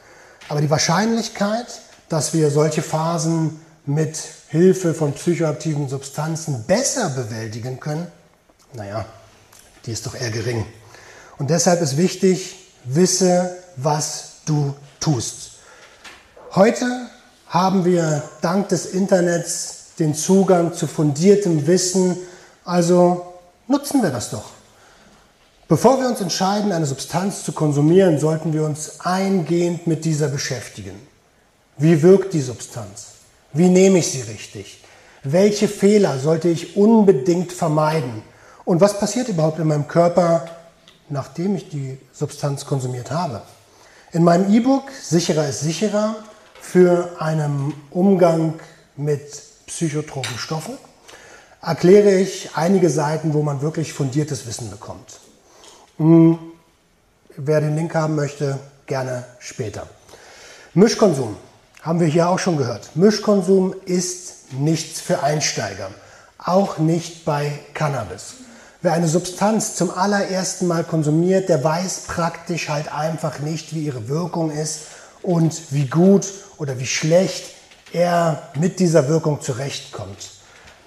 Aber 0.49 0.63
die 0.63 0.71
Wahrscheinlichkeit, 0.71 1.67
dass 2.09 2.33
wir 2.33 2.51
solche 2.51 2.81
Phasen 2.81 3.61
mit 3.85 4.19
Hilfe 4.49 4.95
von 4.95 5.13
psychoaktiven 5.13 5.91
Substanzen 5.91 6.65
besser 6.67 7.11
bewältigen 7.11 7.81
können, 7.81 8.07
naja, 8.73 9.05
die 9.85 9.93
ist 9.93 10.07
doch 10.07 10.15
eher 10.15 10.31
gering. 10.31 10.65
Und 11.37 11.51
deshalb 11.51 11.83
ist 11.83 11.99
wichtig, 11.99 12.57
wisse, 12.85 13.55
was 13.77 14.37
du 14.47 14.75
tust. 15.01 15.51
Heute 16.55 16.87
haben 17.49 17.85
wir 17.85 18.23
dank 18.41 18.71
des 18.71 18.87
Internets 18.87 19.95
den 19.99 20.15
Zugang 20.15 20.73
zu 20.73 20.87
fundiertem 20.87 21.67
Wissen, 21.67 22.17
also 22.65 23.35
nutzen 23.67 24.03
wir 24.03 24.11
das 24.11 24.31
doch. 24.31 24.58
Bevor 25.69 26.01
wir 26.01 26.09
uns 26.09 26.23
entscheiden, 26.23 26.73
eine 26.73 26.87
Substanz 26.87 27.45
zu 27.45 27.53
konsumieren, 27.53 28.19
sollten 28.19 28.55
wir 28.55 28.65
uns 28.65 29.01
eingehend 29.01 29.87
mit 29.87 30.07
dieser 30.07 30.29
beschäftigen. 30.29 30.99
Wie 31.77 32.03
wirkt 32.03 32.33
die 32.33 32.41
Substanz? 32.41 33.09
Wie 33.53 33.69
nehme 33.69 33.99
ich 33.99 34.11
sie 34.11 34.23
richtig? 34.23 34.83
Welche 35.25 35.69
Fehler 35.69 36.19
sollte 36.19 36.49
ich 36.49 36.79
unbedingt 36.79 37.53
vermeiden? 37.53 38.23
Und 38.65 38.81
was 38.81 38.99
passiert 38.99 39.29
überhaupt 39.29 39.59
in 39.59 39.69
meinem 39.69 39.87
Körper, 39.87 40.47
nachdem 41.11 41.55
ich 41.55 41.69
die 41.69 41.99
Substanz 42.15 42.65
konsumiert 42.65 43.11
habe? 43.11 43.43
In 44.13 44.25
meinem 44.25 44.51
E-Book 44.51 44.85
Sicherer 45.03 45.51
ist 45.51 45.61
sicherer 45.61 46.17
für 46.63 47.11
einen 47.19 47.75
Umgang 47.91 48.55
mit 48.97 49.31
psychotropen 49.67 50.39
Stoffen 50.39 50.79
erkläre 51.61 52.15
ich 52.15 52.51
einige 52.55 52.89
Seiten, 52.89 53.35
wo 53.35 53.43
man 53.43 53.61
wirklich 53.61 53.93
fundiertes 53.93 54.47
Wissen 54.47 54.71
bekommt. 54.71 55.21
Hm, 55.99 56.39
wer 57.37 57.61
den 57.61 57.75
Link 57.75 57.95
haben 57.95 58.15
möchte, 58.15 58.59
gerne 58.87 59.25
später. 59.41 59.87
Mischkonsum 60.75 61.37
haben 61.83 61.99
wir 61.99 62.07
hier 62.07 62.29
auch 62.29 62.39
schon 62.39 62.57
gehört. 62.57 62.95
Mischkonsum 62.95 63.75
ist 63.85 64.53
nichts 64.53 65.01
für 65.01 65.23
Einsteiger, 65.25 65.91
auch 66.39 66.79
nicht 66.79 67.25
bei 67.25 67.59
Cannabis. 67.75 68.35
Wer 68.81 68.93
eine 68.93 69.09
Substanz 69.09 69.75
zum 69.75 69.91
allerersten 69.91 70.69
Mal 70.69 70.85
konsumiert, 70.85 71.49
der 71.49 71.65
weiß 71.65 72.05
praktisch 72.07 72.69
halt 72.69 72.93
einfach 72.95 73.41
nicht, 73.41 73.75
wie 73.75 73.85
ihre 73.85 74.09
Wirkung 74.09 74.53
ist 74.53 74.83
und 75.23 75.73
wie 75.73 75.87
gut 75.87 76.29
oder 76.59 76.79
wie 76.79 76.87
schlecht 76.87 77.55
er 77.93 78.51
mit 78.55 78.79
dieser 78.79 79.09
Wirkung 79.09 79.41
zurechtkommt. 79.41 80.31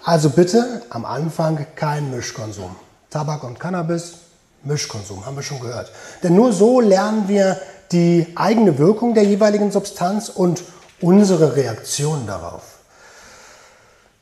Also 0.05 0.29
bitte 0.29 0.83
am 0.89 1.03
Anfang 1.03 1.67
kein 1.75 2.11
Mischkonsum. 2.11 2.77
Tabak 3.09 3.43
und 3.43 3.59
Cannabis, 3.59 4.13
Mischkonsum, 4.63 5.25
haben 5.25 5.35
wir 5.35 5.43
schon 5.43 5.59
gehört. 5.59 5.91
Denn 6.23 6.35
nur 6.35 6.53
so 6.53 6.81
lernen 6.81 7.27
wir 7.27 7.59
die 7.91 8.27
eigene 8.35 8.77
Wirkung 8.77 9.13
der 9.13 9.23
jeweiligen 9.23 9.71
Substanz 9.71 10.29
und 10.29 10.63
unsere 11.01 11.55
Reaktion 11.55 12.27
darauf. 12.27 12.61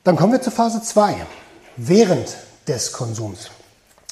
Dann 0.03 0.15
kommen 0.15 0.33
wir 0.33 0.41
zur 0.41 0.53
Phase 0.53 0.81
2, 0.81 1.15
während 1.75 2.37
des 2.67 2.93
Konsums. 2.93 3.49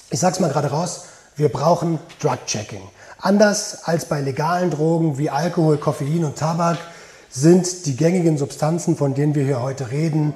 Ich 0.09 0.19
sage 0.19 0.35
es 0.35 0.39
mal 0.39 0.51
gerade 0.51 0.69
raus, 0.69 1.05
wir 1.35 1.49
brauchen 1.49 1.99
Drug-Checking. 2.19 2.81
Anders 3.19 3.83
als 3.85 4.05
bei 4.05 4.21
legalen 4.21 4.69
Drogen 4.69 5.17
wie 5.17 5.29
Alkohol, 5.29 5.77
Koffein 5.77 6.23
und 6.23 6.37
Tabak 6.37 6.77
sind 7.29 7.85
die 7.85 7.95
gängigen 7.95 8.37
Substanzen, 8.37 8.95
von 8.95 9.13
denen 9.13 9.35
wir 9.35 9.43
hier 9.43 9.61
heute 9.61 9.91
reden, 9.91 10.33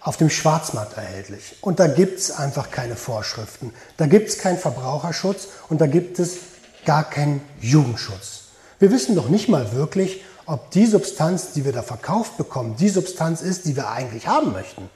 auf 0.00 0.16
dem 0.16 0.30
Schwarzmarkt 0.30 0.96
erhältlich. 0.96 1.56
Und 1.60 1.80
da 1.80 1.86
gibt 1.86 2.18
es 2.18 2.30
einfach 2.30 2.70
keine 2.70 2.96
Vorschriften. 2.96 3.72
Da 3.96 4.06
gibt 4.06 4.28
es 4.28 4.38
keinen 4.38 4.58
Verbraucherschutz 4.58 5.48
und 5.68 5.80
da 5.80 5.86
gibt 5.86 6.18
es 6.18 6.36
gar 6.84 7.04
keinen 7.08 7.40
Jugendschutz. 7.60 8.44
Wir 8.78 8.90
wissen 8.92 9.16
doch 9.16 9.28
nicht 9.28 9.48
mal 9.48 9.72
wirklich, 9.72 10.22
ob 10.46 10.70
die 10.70 10.86
Substanz, 10.86 11.52
die 11.52 11.64
wir 11.64 11.72
da 11.72 11.82
verkauft 11.82 12.38
bekommen, 12.38 12.76
die 12.76 12.88
Substanz 12.88 13.42
ist, 13.42 13.66
die 13.66 13.76
wir 13.76 13.90
eigentlich 13.90 14.26
haben 14.28 14.52
möchten. 14.52 14.88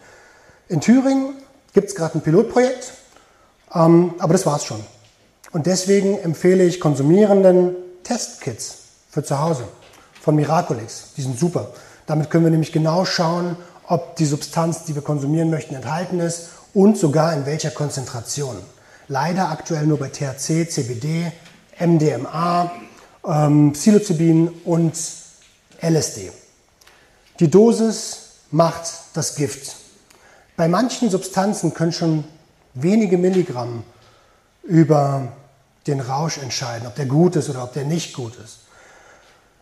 In 0.68 0.80
Thüringen 0.80 1.34
gibt 1.74 1.88
es 1.88 1.94
gerade 1.94 2.16
ein 2.16 2.22
Pilotprojekt, 2.22 2.92
ähm, 3.74 4.14
aber 4.18 4.32
das 4.32 4.46
war's 4.46 4.64
schon. 4.64 4.82
Und 5.50 5.66
deswegen 5.66 6.18
empfehle 6.18 6.64
ich 6.64 6.80
Konsumierenden 6.80 7.74
Testkits 8.02 8.78
für 9.10 9.22
zu 9.22 9.38
Hause 9.38 9.64
von 10.22 10.34
Miraculix. 10.34 11.12
Die 11.16 11.22
sind 11.22 11.38
super. 11.38 11.68
Damit 12.06 12.30
können 12.30 12.44
wir 12.44 12.50
nämlich 12.50 12.72
genau 12.72 13.04
schauen, 13.04 13.56
ob 13.86 14.16
die 14.16 14.26
Substanz, 14.26 14.84
die 14.84 14.94
wir 14.94 15.02
konsumieren 15.02 15.50
möchten, 15.50 15.74
enthalten 15.74 16.20
ist 16.20 16.50
und 16.74 16.96
sogar 16.96 17.32
in 17.34 17.46
welcher 17.46 17.70
Konzentration. 17.70 18.56
Leider 19.08 19.50
aktuell 19.50 19.86
nur 19.86 19.98
bei 19.98 20.08
THC, 20.08 20.68
CBD, 20.68 21.32
MDMA, 21.78 22.70
ähm, 23.26 23.72
Psilocybin 23.72 24.48
und 24.64 24.94
LSD. 25.80 26.30
Die 27.40 27.50
Dosis 27.50 28.18
macht 28.50 28.86
das 29.14 29.34
Gift. 29.34 29.76
Bei 30.56 30.68
manchen 30.68 31.10
Substanzen 31.10 31.74
können 31.74 31.92
schon 31.92 32.24
wenige 32.74 33.18
Milligramm 33.18 33.84
über 34.62 35.32
den 35.86 36.00
Rausch 36.00 36.38
entscheiden, 36.38 36.86
ob 36.86 36.94
der 36.94 37.06
gut 37.06 37.36
ist 37.36 37.50
oder 37.50 37.64
ob 37.64 37.72
der 37.72 37.84
nicht 37.84 38.14
gut 38.14 38.36
ist. 38.36 38.58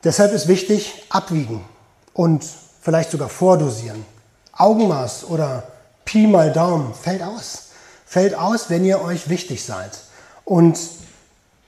Deshalb 0.04 0.32
ist 0.32 0.48
wichtig, 0.48 1.04
abwiegen 1.08 1.64
und 2.12 2.44
vielleicht 2.80 3.10
sogar 3.10 3.28
vordosieren. 3.28 4.04
Augenmaß 4.52 5.24
oder 5.24 5.64
Pi 6.04 6.26
mal 6.26 6.52
Daumen 6.52 6.94
fällt 6.94 7.22
aus. 7.22 7.68
Fällt 8.06 8.34
aus, 8.34 8.70
wenn 8.70 8.84
ihr 8.84 9.00
euch 9.02 9.28
wichtig 9.28 9.64
seid. 9.64 10.00
Und 10.44 10.78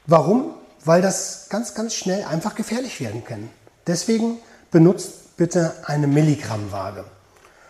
warum? 0.07 0.55
Weil 0.85 1.01
das 1.01 1.47
ganz, 1.49 1.75
ganz 1.75 1.95
schnell 1.95 2.25
einfach 2.25 2.55
gefährlich 2.55 3.01
werden 3.01 3.25
kann. 3.25 3.49
Deswegen 3.87 4.39
benutzt 4.71 5.37
bitte 5.37 5.75
eine 5.85 6.07
Milligrammwaage. 6.07 7.05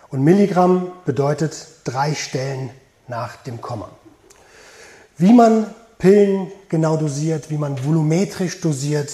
Und 0.09 0.23
Milligramm 0.23 0.93
bedeutet 1.05 1.67
drei 1.85 2.15
Stellen 2.15 2.71
nach 3.09 3.37
dem 3.37 3.61
Komma. 3.61 3.91
Wie 5.19 5.33
man 5.33 5.67
Pillen 5.99 6.51
genau 6.69 6.97
dosiert, 6.97 7.51
wie 7.51 7.59
man 7.59 7.85
volumetrisch 7.85 8.61
dosiert, 8.61 9.11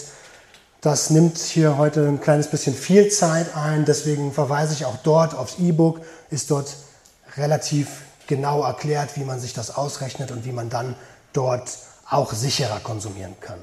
das 0.88 1.10
nimmt 1.10 1.36
hier 1.36 1.76
heute 1.76 2.08
ein 2.08 2.18
kleines 2.18 2.46
bisschen 2.46 2.74
viel 2.74 3.10
Zeit 3.10 3.54
ein, 3.54 3.84
deswegen 3.84 4.32
verweise 4.32 4.72
ich 4.72 4.86
auch 4.86 4.96
dort 5.02 5.34
aufs 5.34 5.58
E-Book, 5.58 6.00
ist 6.30 6.50
dort 6.50 6.76
relativ 7.36 7.88
genau 8.26 8.62
erklärt, 8.62 9.10
wie 9.16 9.24
man 9.24 9.38
sich 9.38 9.52
das 9.52 9.76
ausrechnet 9.76 10.30
und 10.30 10.46
wie 10.46 10.52
man 10.52 10.70
dann 10.70 10.94
dort 11.34 11.68
auch 12.08 12.32
sicherer 12.32 12.80
konsumieren 12.80 13.34
kann. 13.42 13.58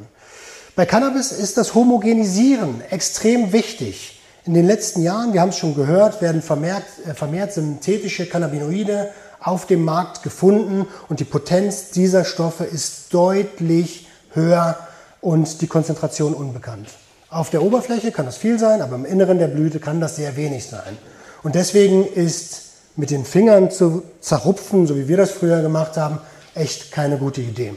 Bei 0.75 0.85
Cannabis 0.85 1.31
ist 1.31 1.57
das 1.57 1.73
Homogenisieren 1.73 2.81
extrem 2.91 3.51
wichtig. 3.53 4.21
In 4.45 4.53
den 4.53 4.67
letzten 4.67 5.01
Jahren, 5.01 5.33
wir 5.33 5.41
haben 5.41 5.49
es 5.49 5.57
schon 5.57 5.73
gehört, 5.73 6.21
werden 6.21 6.43
vermehrt, 6.43 6.83
äh, 7.07 7.15
vermehrt 7.15 7.53
synthetische 7.53 8.27
Cannabinoide 8.27 9.09
auf 9.39 9.65
dem 9.65 9.83
Markt 9.83 10.21
gefunden 10.21 10.85
und 11.09 11.19
die 11.19 11.25
Potenz 11.25 11.89
dieser 11.89 12.23
Stoffe 12.23 12.65
ist 12.65 13.11
deutlich 13.15 14.07
höher 14.31 14.77
und 15.21 15.61
die 15.61 15.67
Konzentration 15.67 16.35
unbekannt. 16.35 16.89
Auf 17.35 17.49
der 17.49 17.63
Oberfläche 17.63 18.13
kann 18.13 18.27
das 18.27 18.37
viel 18.37 18.57
sein, 18.57 18.81
aber 18.81 18.95
im 18.95 19.03
Inneren 19.03 19.39
der 19.39 19.49
Blüte 19.49 19.81
kann 19.81 19.99
das 19.99 20.15
sehr 20.15 20.37
wenig 20.37 20.67
sein. 20.67 20.97
Und 21.43 21.55
deswegen 21.55 22.05
ist 22.05 22.61
mit 22.95 23.11
den 23.11 23.25
Fingern 23.25 23.69
zu 23.69 24.03
zerrupfen, 24.21 24.87
so 24.87 24.95
wie 24.95 25.09
wir 25.09 25.17
das 25.17 25.31
früher 25.31 25.61
gemacht 25.61 25.97
haben, 25.97 26.19
echt 26.53 26.93
keine 26.93 27.17
gute 27.17 27.41
Idee. 27.41 27.75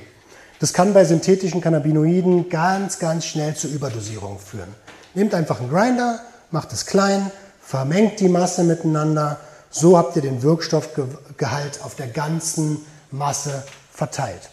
Das 0.60 0.72
kann 0.72 0.94
bei 0.94 1.04
synthetischen 1.04 1.60
Cannabinoiden 1.60 2.48
ganz, 2.48 3.00
ganz 3.00 3.24
schnell 3.26 3.56
zu 3.56 3.66
Überdosierung 3.66 4.38
führen. 4.38 4.72
Nehmt 5.14 5.34
einfach 5.34 5.58
einen 5.58 5.70
Grinder, 5.70 6.20
macht 6.52 6.72
es 6.72 6.86
klein, 6.86 7.28
vermengt 7.60 8.20
die 8.20 8.28
Masse 8.28 8.62
miteinander. 8.62 9.40
So 9.70 9.98
habt 9.98 10.14
ihr 10.14 10.22
den 10.22 10.44
Wirkstoffgehalt 10.44 11.80
auf 11.82 11.96
der 11.96 12.06
ganzen 12.06 12.86
Masse 13.10 13.64
verteilt. 13.92 14.50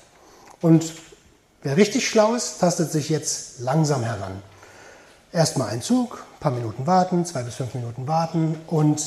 Und 0.62 0.94
wer 1.62 1.78
richtig 1.78 2.10
schlau 2.10 2.34
ist, 2.34 2.60
tastet 2.60 2.92
sich 2.92 3.10
jetzt 3.10 3.60
langsam 3.60 4.02
heran. 4.02 4.42
Erstmal 5.36 5.68
ein 5.68 5.82
Zug, 5.82 6.24
ein 6.38 6.40
paar 6.40 6.52
Minuten 6.54 6.88
warten, 6.88 7.26
zwei 7.26 7.44
bis 7.44 7.56
fünf 7.56 7.74
Minuten 7.74 8.08
warten 8.08 8.58
und 8.68 9.04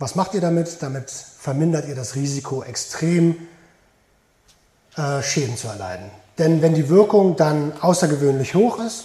was 0.00 0.16
macht 0.16 0.34
ihr 0.34 0.40
damit? 0.40 0.82
Damit 0.82 1.10
vermindert 1.10 1.86
ihr 1.86 1.94
das 1.94 2.16
Risiko, 2.16 2.64
extrem 2.64 3.36
äh, 4.96 5.22
Schäden 5.22 5.56
zu 5.56 5.68
erleiden. 5.68 6.10
Denn 6.38 6.60
wenn 6.60 6.74
die 6.74 6.88
Wirkung 6.88 7.36
dann 7.36 7.72
außergewöhnlich 7.80 8.56
hoch 8.56 8.80
ist, 8.80 9.04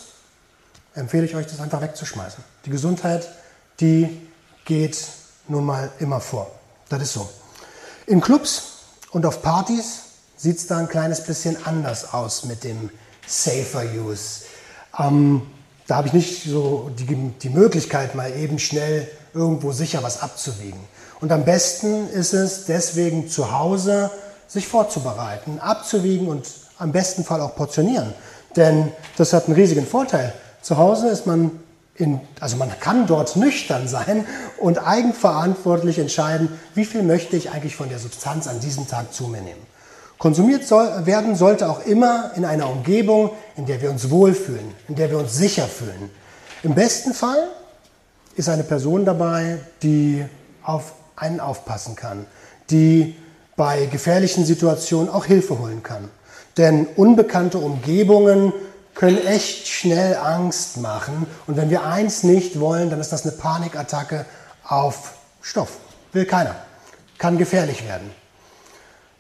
empfehle 0.96 1.26
ich 1.26 1.36
euch, 1.36 1.46
das 1.46 1.60
einfach 1.60 1.82
wegzuschmeißen. 1.82 2.44
Die 2.66 2.72
Gesundheit, 2.72 3.30
die 3.80 4.20
geht 4.66 5.06
nun 5.50 5.66
mal 5.66 5.92
immer 6.00 6.20
vor. 6.20 6.50
Das 6.90 7.00
ist 7.00 7.14
so. 7.14 7.30
In 8.08 8.22
Clubs 8.22 8.80
und 9.12 9.24
auf 9.28 9.44
Partys 9.44 10.00
sieht 10.36 10.58
es 10.58 10.66
da 10.66 10.80
ein 10.80 10.90
kleines 10.90 11.24
bisschen 11.24 11.64
anders 11.68 12.12
aus 12.12 12.46
mit 12.46 12.64
dem 12.64 12.90
Safer 13.28 13.84
Use. 13.84 14.46
Ähm, 14.98 15.44
da 15.90 15.96
habe 15.96 16.08
ich 16.08 16.14
nicht 16.14 16.44
so 16.44 16.92
die, 17.00 17.06
die 17.42 17.50
Möglichkeit, 17.50 18.14
mal 18.14 18.32
eben 18.38 18.60
schnell 18.60 19.08
irgendwo 19.34 19.72
sicher 19.72 20.04
was 20.04 20.22
abzuwiegen. 20.22 20.80
Und 21.20 21.32
am 21.32 21.46
besten 21.46 22.08
ist 22.12 22.34
es 22.34 22.66
deswegen 22.66 23.28
zu 23.28 23.52
Hause, 23.52 24.12
sich 24.48 24.68
vorzubereiten, 24.68 25.60
abzuwiegen 25.60 26.28
und 26.28 26.46
am 26.78 26.92
besten 26.92 27.24
Fall 27.24 27.42
auch 27.42 27.56
portionieren. 27.56 28.14
Denn 28.56 28.92
das 29.18 29.34
hat 29.34 29.48
einen 29.48 29.56
riesigen 29.56 29.86
Vorteil. 29.86 30.32
Zu 30.62 30.78
Hause 30.78 31.08
ist 31.08 31.26
man 31.26 31.52
in, 31.96 32.22
also 32.40 32.56
man 32.56 32.70
kann 32.80 33.08
dort 33.08 33.36
nüchtern 33.36 33.88
sein 33.88 34.28
und 34.60 34.78
eigenverantwortlich 34.78 35.98
entscheiden, 35.98 36.50
wie 36.76 36.86
viel 36.86 37.02
möchte 37.02 37.36
ich 37.36 37.50
eigentlich 37.50 37.76
von 37.76 37.90
der 37.90 37.98
Substanz 37.98 38.48
an 38.48 38.60
diesem 38.60 38.88
Tag 38.88 39.12
zu 39.12 39.24
mir 39.28 39.42
nehmen. 39.42 39.66
Konsumiert 40.20 40.68
soll, 40.68 41.06
werden 41.06 41.36
sollte 41.36 41.70
auch 41.70 41.86
immer 41.86 42.34
in 42.36 42.44
einer 42.44 42.70
Umgebung, 42.70 43.32
in 43.56 43.66
der 43.66 43.82
wir 43.82 43.90
uns 43.90 44.10
wohlfühlen, 44.10 44.76
in 44.90 44.96
der 44.96 45.10
wir 45.10 45.18
uns 45.18 45.34
sicher 45.34 45.66
fühlen. 45.66 46.12
Im 46.62 46.76
besten 46.76 47.14
Fall 47.14 47.48
ist 48.36 48.50
eine 48.50 48.64
Person 48.64 49.06
dabei, 49.06 49.60
die 49.82 50.26
auf 50.62 50.92
einen 51.16 51.40
aufpassen 51.40 51.96
kann, 51.96 52.26
die 52.70 53.16
bei 53.56 53.86
gefährlichen 53.86 54.46
Situationen 54.46 55.10
auch 55.10 55.24
Hilfe 55.24 55.58
holen 55.58 55.84
kann. 55.84 56.10
Denn 56.58 56.86
unbekannte 56.98 57.58
Umgebungen 57.58 58.52
können 58.96 59.26
echt 59.26 59.70
schnell 59.70 60.18
Angst 60.18 60.76
machen. 60.78 61.28
Und 61.48 61.56
wenn 61.56 61.70
wir 61.70 61.86
eins 61.86 62.24
nicht 62.24 62.60
wollen, 62.60 62.90
dann 62.90 63.00
ist 63.00 63.14
das 63.14 63.24
eine 63.24 63.32
Panikattacke 63.32 64.26
auf 64.66 65.14
Stoff. 65.42 65.78
Will 66.12 66.26
keiner. 66.26 66.56
Kann 67.18 67.38
gefährlich 67.38 67.88
werden. 67.88 68.12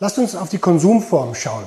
Lasst 0.01 0.17
uns 0.17 0.33
auf 0.33 0.47
die 0.47 0.59
Konsumform 0.59 1.35
schauen. 1.35 1.65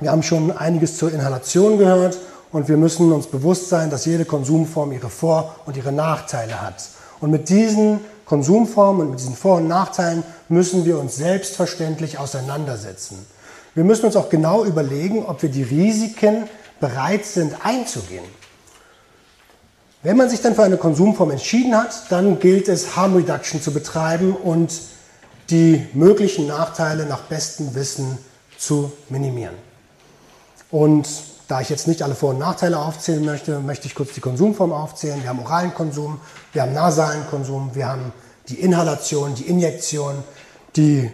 Wir 0.00 0.10
haben 0.10 0.24
schon 0.24 0.50
einiges 0.50 0.96
zur 0.96 1.12
Inhalation 1.12 1.78
gehört 1.78 2.18
und 2.50 2.68
wir 2.68 2.76
müssen 2.76 3.12
uns 3.12 3.28
bewusst 3.28 3.68
sein, 3.68 3.90
dass 3.90 4.06
jede 4.06 4.24
Konsumform 4.24 4.90
ihre 4.90 5.08
Vor- 5.08 5.54
und 5.64 5.76
ihre 5.76 5.92
Nachteile 5.92 6.60
hat. 6.60 6.88
Und 7.20 7.30
mit 7.30 7.48
diesen 7.48 8.00
Konsumformen 8.24 9.02
und 9.02 9.10
mit 9.10 9.20
diesen 9.20 9.36
Vor- 9.36 9.58
und 9.58 9.68
Nachteilen 9.68 10.24
müssen 10.48 10.84
wir 10.84 10.98
uns 10.98 11.14
selbstverständlich 11.14 12.18
auseinandersetzen. 12.18 13.24
Wir 13.76 13.84
müssen 13.84 14.06
uns 14.06 14.16
auch 14.16 14.30
genau 14.30 14.64
überlegen, 14.64 15.24
ob 15.24 15.40
wir 15.42 15.48
die 15.48 15.62
Risiken 15.62 16.48
bereit 16.80 17.24
sind 17.24 17.54
einzugehen. 17.64 18.24
Wenn 20.02 20.16
man 20.16 20.28
sich 20.28 20.42
dann 20.42 20.56
für 20.56 20.64
eine 20.64 20.76
Konsumform 20.76 21.30
entschieden 21.30 21.76
hat, 21.76 22.10
dann 22.10 22.40
gilt 22.40 22.68
es, 22.68 22.96
Harm 22.96 23.14
Reduction 23.14 23.62
zu 23.62 23.72
betreiben 23.72 24.34
und 24.34 24.72
die 25.50 25.86
möglichen 25.92 26.46
Nachteile 26.46 27.06
nach 27.06 27.20
bestem 27.20 27.74
Wissen 27.74 28.18
zu 28.58 28.92
minimieren. 29.08 29.54
Und 30.70 31.06
da 31.48 31.60
ich 31.60 31.68
jetzt 31.68 31.86
nicht 31.86 32.02
alle 32.02 32.14
Vor- 32.14 32.30
und 32.30 32.38
Nachteile 32.38 32.78
aufzählen 32.78 33.24
möchte, 33.24 33.60
möchte 33.60 33.86
ich 33.86 33.94
kurz 33.94 34.14
die 34.14 34.20
Konsumform 34.20 34.72
aufzählen. 34.72 35.22
Wir 35.22 35.28
haben 35.28 35.40
oralen 35.40 35.74
Konsum, 35.74 36.20
wir 36.52 36.62
haben 36.62 36.72
nasalen 36.72 37.26
Konsum, 37.28 37.74
wir 37.74 37.86
haben 37.86 38.12
die 38.48 38.60
Inhalation, 38.60 39.34
die 39.34 39.44
Injektion, 39.44 40.24
die, 40.76 41.10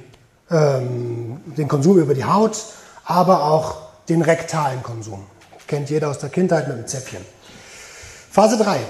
ähm, 0.51 1.41
den 1.57 1.69
Konsum 1.69 1.99
über 1.99 2.15
die 2.15 2.25
Haut, 2.25 2.57
aber 3.05 3.45
auch 3.45 3.77
den 4.09 4.23
rektalen 4.23 4.83
Konsum. 4.83 5.25
Kennt 5.67 5.91
jeder 5.91 6.11
aus 6.11 6.19
der 6.19 6.31
Kindheit 6.31 6.69
mit 6.69 6.77
dem 6.77 6.87
Zäpfchen. 6.87 7.25
Phase 8.31 8.57
3. 8.57 8.81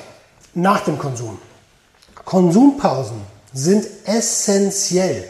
Nach 0.54 0.80
dem 0.80 0.98
Konsum. 0.98 1.38
Konsumpausen 2.24 3.22
sind 3.52 3.86
essentiell, 4.04 5.24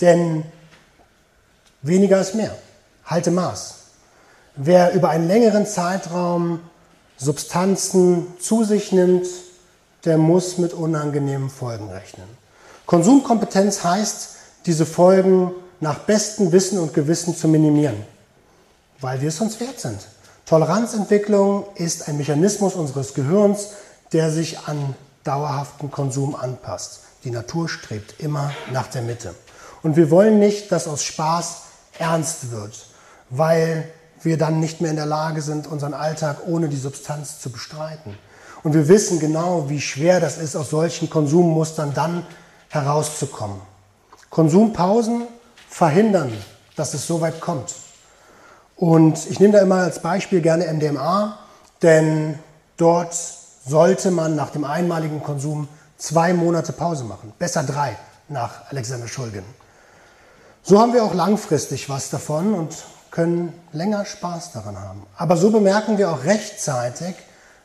denn 0.00 0.44
weniger 1.82 2.20
ist 2.20 2.34
mehr. 2.34 2.56
Halte 3.04 3.30
Maß. 3.30 3.74
Wer 4.54 4.92
über 4.92 5.10
einen 5.10 5.28
längeren 5.28 5.66
Zeitraum 5.66 6.60
Substanzen 7.16 8.26
zu 8.40 8.64
sich 8.64 8.92
nimmt, 8.92 9.26
der 10.04 10.18
muss 10.18 10.58
mit 10.58 10.72
unangenehmen 10.72 11.50
Folgen 11.50 11.88
rechnen. 11.90 12.26
Konsumkompetenz 12.86 13.84
heißt, 13.84 14.28
diese 14.66 14.86
Folgen 14.86 15.52
nach 15.80 16.00
bestem 16.00 16.52
Wissen 16.52 16.78
und 16.78 16.94
Gewissen 16.94 17.36
zu 17.36 17.48
minimieren, 17.48 17.96
weil 19.00 19.20
wir 19.20 19.28
es 19.28 19.40
uns 19.40 19.60
wert 19.60 19.80
sind. 19.80 20.00
Toleranzentwicklung 20.46 21.64
ist 21.76 22.08
ein 22.08 22.16
Mechanismus 22.16 22.74
unseres 22.74 23.14
Gehirns, 23.14 23.68
der 24.12 24.30
sich 24.30 24.58
an 24.66 24.94
dauerhaften 25.24 25.90
Konsum 25.90 26.34
anpasst. 26.34 27.00
Die 27.24 27.30
Natur 27.30 27.68
strebt 27.68 28.20
immer 28.20 28.52
nach 28.72 28.88
der 28.88 29.02
Mitte. 29.02 29.34
Und 29.82 29.96
wir 29.96 30.10
wollen 30.10 30.38
nicht, 30.38 30.72
dass 30.72 30.88
aus 30.88 31.04
Spaß 31.04 31.62
ernst 31.98 32.50
wird, 32.50 32.86
weil 33.30 33.88
wir 34.22 34.38
dann 34.38 34.60
nicht 34.60 34.80
mehr 34.80 34.90
in 34.90 34.96
der 34.96 35.06
Lage 35.06 35.42
sind, 35.42 35.66
unseren 35.66 35.94
Alltag 35.94 36.38
ohne 36.46 36.68
die 36.68 36.76
Substanz 36.76 37.40
zu 37.40 37.50
bestreiten. 37.50 38.16
Und 38.62 38.74
wir 38.74 38.88
wissen 38.88 39.18
genau, 39.18 39.68
wie 39.68 39.80
schwer 39.80 40.20
das 40.20 40.38
ist, 40.38 40.54
aus 40.54 40.70
solchen 40.70 41.10
Konsummustern 41.10 41.94
dann 41.94 42.24
herauszukommen. 42.68 43.60
Konsumpausen 44.30 45.26
verhindern, 45.68 46.32
dass 46.76 46.94
es 46.94 47.06
so 47.06 47.20
weit 47.20 47.40
kommt. 47.40 47.74
Und 48.76 49.30
ich 49.30 49.40
nehme 49.40 49.52
da 49.52 49.60
immer 49.60 49.76
als 49.76 50.00
Beispiel 50.00 50.40
gerne 50.40 50.72
MDMA, 50.72 51.38
denn 51.82 52.38
dort 52.76 53.16
sollte 53.66 54.10
man 54.10 54.34
nach 54.36 54.50
dem 54.50 54.64
einmaligen 54.64 55.22
Konsum 55.22 55.68
zwei 56.02 56.34
Monate 56.34 56.72
Pause 56.72 57.04
machen. 57.04 57.32
Besser 57.38 57.62
drei 57.62 57.96
nach 58.28 58.70
Alexander 58.70 59.06
Schulgen. 59.06 59.44
So 60.62 60.80
haben 60.80 60.92
wir 60.92 61.04
auch 61.04 61.14
langfristig 61.14 61.88
was 61.88 62.10
davon 62.10 62.54
und 62.54 62.74
können 63.12 63.52
länger 63.72 64.04
Spaß 64.04 64.52
daran 64.52 64.78
haben. 64.78 65.06
Aber 65.16 65.36
so 65.36 65.50
bemerken 65.50 65.98
wir 65.98 66.10
auch 66.10 66.24
rechtzeitig, 66.24 67.14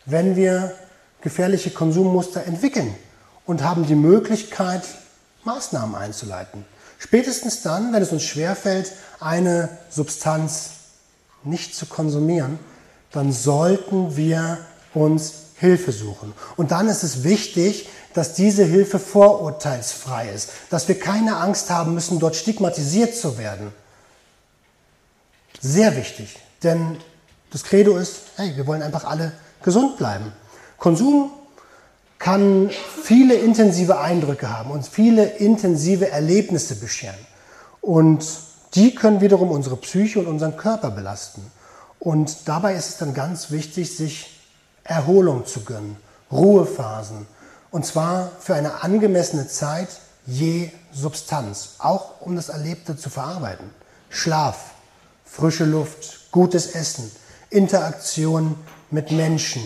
wenn 0.06 0.36
wir 0.36 0.74
gefährliche 1.22 1.72
Konsummuster 1.72 2.46
entwickeln 2.46 2.94
und 3.46 3.64
haben 3.64 3.88
die 3.88 3.96
Möglichkeit, 3.96 4.84
Maßnahmen 5.44 5.96
einzuleiten. 5.96 6.66
Spätestens 7.00 7.64
dann, 7.64 7.92
wenn 7.94 8.04
es 8.04 8.12
uns 8.12 8.24
schwerfällt, 8.24 8.92
eine 9.20 9.70
Substanz 9.90 10.72
nicht 11.44 11.76
zu 11.76 11.86
konsumieren, 11.86 12.60
dann 13.12 13.32
sollten 13.32 14.16
wir 14.16 14.60
uns 14.94 15.34
Hilfe 15.60 15.92
suchen. 15.92 16.34
Und 16.56 16.72
dann 16.72 16.88
ist 16.88 17.04
es 17.04 17.24
wichtig, 17.24 17.90
dass 18.14 18.34
diese 18.34 18.64
Hilfe 18.64 19.00
vorurteilsfrei 19.00 20.30
ist, 20.30 20.50
dass 20.70 20.88
wir 20.88 21.00
keine 21.00 21.38
Angst 21.38 21.70
haben 21.70 21.94
müssen, 21.94 22.20
dort 22.20 22.36
stigmatisiert 22.36 23.16
zu 23.16 23.38
werden. 23.38 23.74
Sehr 25.60 25.96
wichtig, 25.96 26.38
denn 26.64 26.98
das 27.52 27.64
Credo 27.64 27.98
ist, 27.98 28.18
hey, 28.36 28.56
wir 28.56 28.68
wollen 28.68 28.82
einfach 28.82 29.06
alle 29.06 29.32
gesund 29.64 29.98
bleiben. 29.98 30.32
Konsum 30.78 31.32
kann 32.20 32.70
viele 33.04 33.36
intensive 33.36 34.00
Eindrücke 34.00 34.50
haben 34.56 34.72
und 34.72 34.88
viele 34.88 35.26
intensive 35.26 36.10
Erlebnisse 36.10 36.76
bescheren. 36.76 37.16
Und 37.82 38.26
die 38.76 38.94
können 38.94 39.22
wiederum 39.22 39.52
unsere 39.52 39.78
Psyche 39.78 40.20
und 40.20 40.28
unseren 40.28 40.58
Körper 40.58 40.92
belasten. 40.92 41.42
Und 42.00 42.48
dabei 42.48 42.76
ist 42.76 42.90
es 42.90 42.98
dann 42.98 43.14
ganz 43.14 43.50
wichtig, 43.52 43.96
sich 43.96 44.37
Erholung 44.88 45.46
zu 45.46 45.62
gönnen, 45.62 45.98
Ruhephasen. 46.32 47.28
Und 47.72 47.86
zwar 47.86 48.32
für 48.40 48.56
eine 48.56 48.84
angemessene 48.84 49.48
Zeit 49.48 49.90
je 50.26 50.72
Substanz, 50.92 51.76
auch 51.80 52.22
um 52.22 52.36
das 52.36 52.50
Erlebte 52.50 52.98
zu 52.98 53.10
verarbeiten. 53.10 53.70
Schlaf, 54.10 54.72
frische 55.26 55.66
Luft, 55.66 56.32
gutes 56.32 56.68
Essen, 56.68 57.12
Interaktion 57.50 58.56
mit 58.90 59.12
Menschen, 59.12 59.62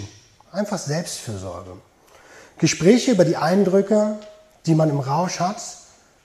einfach 0.51 0.77
Selbstfürsorge. 0.77 1.71
Gespräche 2.57 3.11
über 3.11 3.25
die 3.25 3.37
Eindrücke, 3.37 4.17
die 4.65 4.75
man 4.75 4.89
im 4.89 4.99
Rausch 4.99 5.39
hat, 5.39 5.61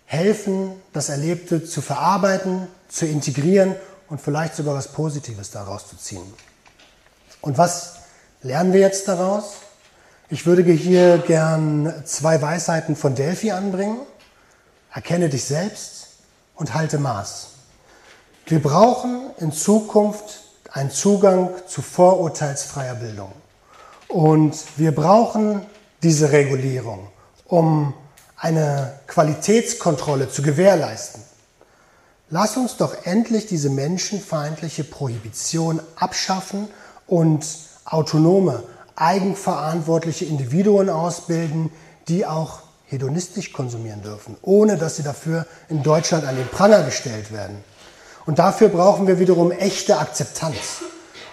helfen, 0.05 0.73
das 0.93 1.09
Erlebte 1.09 1.65
zu 1.65 1.81
verarbeiten, 1.83 2.69
zu 2.89 3.07
integrieren 3.07 3.75
und 4.09 4.21
vielleicht 4.21 4.55
sogar 4.55 4.75
was 4.75 4.89
Positives 4.89 5.51
daraus 5.51 5.89
zu 5.89 5.97
ziehen. 5.97 6.33
Und 7.41 7.59
was 7.59 7.95
lernen 8.43 8.73
wir 8.73 8.81
jetzt 8.81 9.09
daraus? 9.09 9.57
Ich 10.29 10.47
würde 10.47 10.63
hier 10.73 11.19
gern 11.19 12.03
zwei 12.05 12.43
Weisheiten 12.43 12.97
von 12.97 13.15
Delphi 13.15 13.53
anbringen. 13.53 14.01
Erkenne 14.93 15.29
dich 15.29 15.45
selbst 15.45 16.09
und 16.55 16.75
halte 16.75 16.99
Maß. 16.99 17.49
Wir 18.47 18.61
brauchen 18.61 19.31
in 19.39 19.53
Zukunft 19.53 20.43
einen 20.73 20.91
Zugang 20.91 21.51
zu 21.67 21.83
vorurteilsfreier 21.83 22.95
Bildung. 22.97 23.33
Und 24.09 24.57
wir 24.77 24.95
brauchen 24.95 25.65
diese 26.03 26.33
Regulierung, 26.33 27.09
um 27.47 27.95
eine 28.37 29.01
Qualitätskontrolle 29.07 30.29
zu 30.29 30.43
gewährleisten. 30.43 31.23
Lass 32.31 32.57
uns 32.57 32.77
doch 32.77 33.05
endlich 33.05 33.47
diese 33.47 33.71
menschenfeindliche 33.71 34.85
Prohibition 34.85 35.81
abschaffen 35.97 36.69
und 37.07 37.47
autonome, 37.87 38.63
eigenverantwortliche 38.97 40.25
Individuen 40.25 40.91
ausbilden, 40.91 41.71
die 42.09 42.27
auch 42.27 42.61
hedonistisch 42.87 43.53
konsumieren 43.53 44.03
dürfen, 44.03 44.37
ohne 44.43 44.77
dass 44.77 44.97
sie 44.97 45.03
dafür 45.03 45.47
in 45.69 45.83
Deutschland 45.83 46.25
an 46.25 46.37
den 46.37 46.49
Pranger 46.49 46.83
gestellt 46.83 47.33
werden. 47.33 47.65
Und 48.27 48.39
dafür 48.39 48.69
brauchen 48.69 49.07
wir 49.07 49.19
wiederum 49.19 49.51
echte 49.51 49.99
Akzeptanz. 49.99 50.83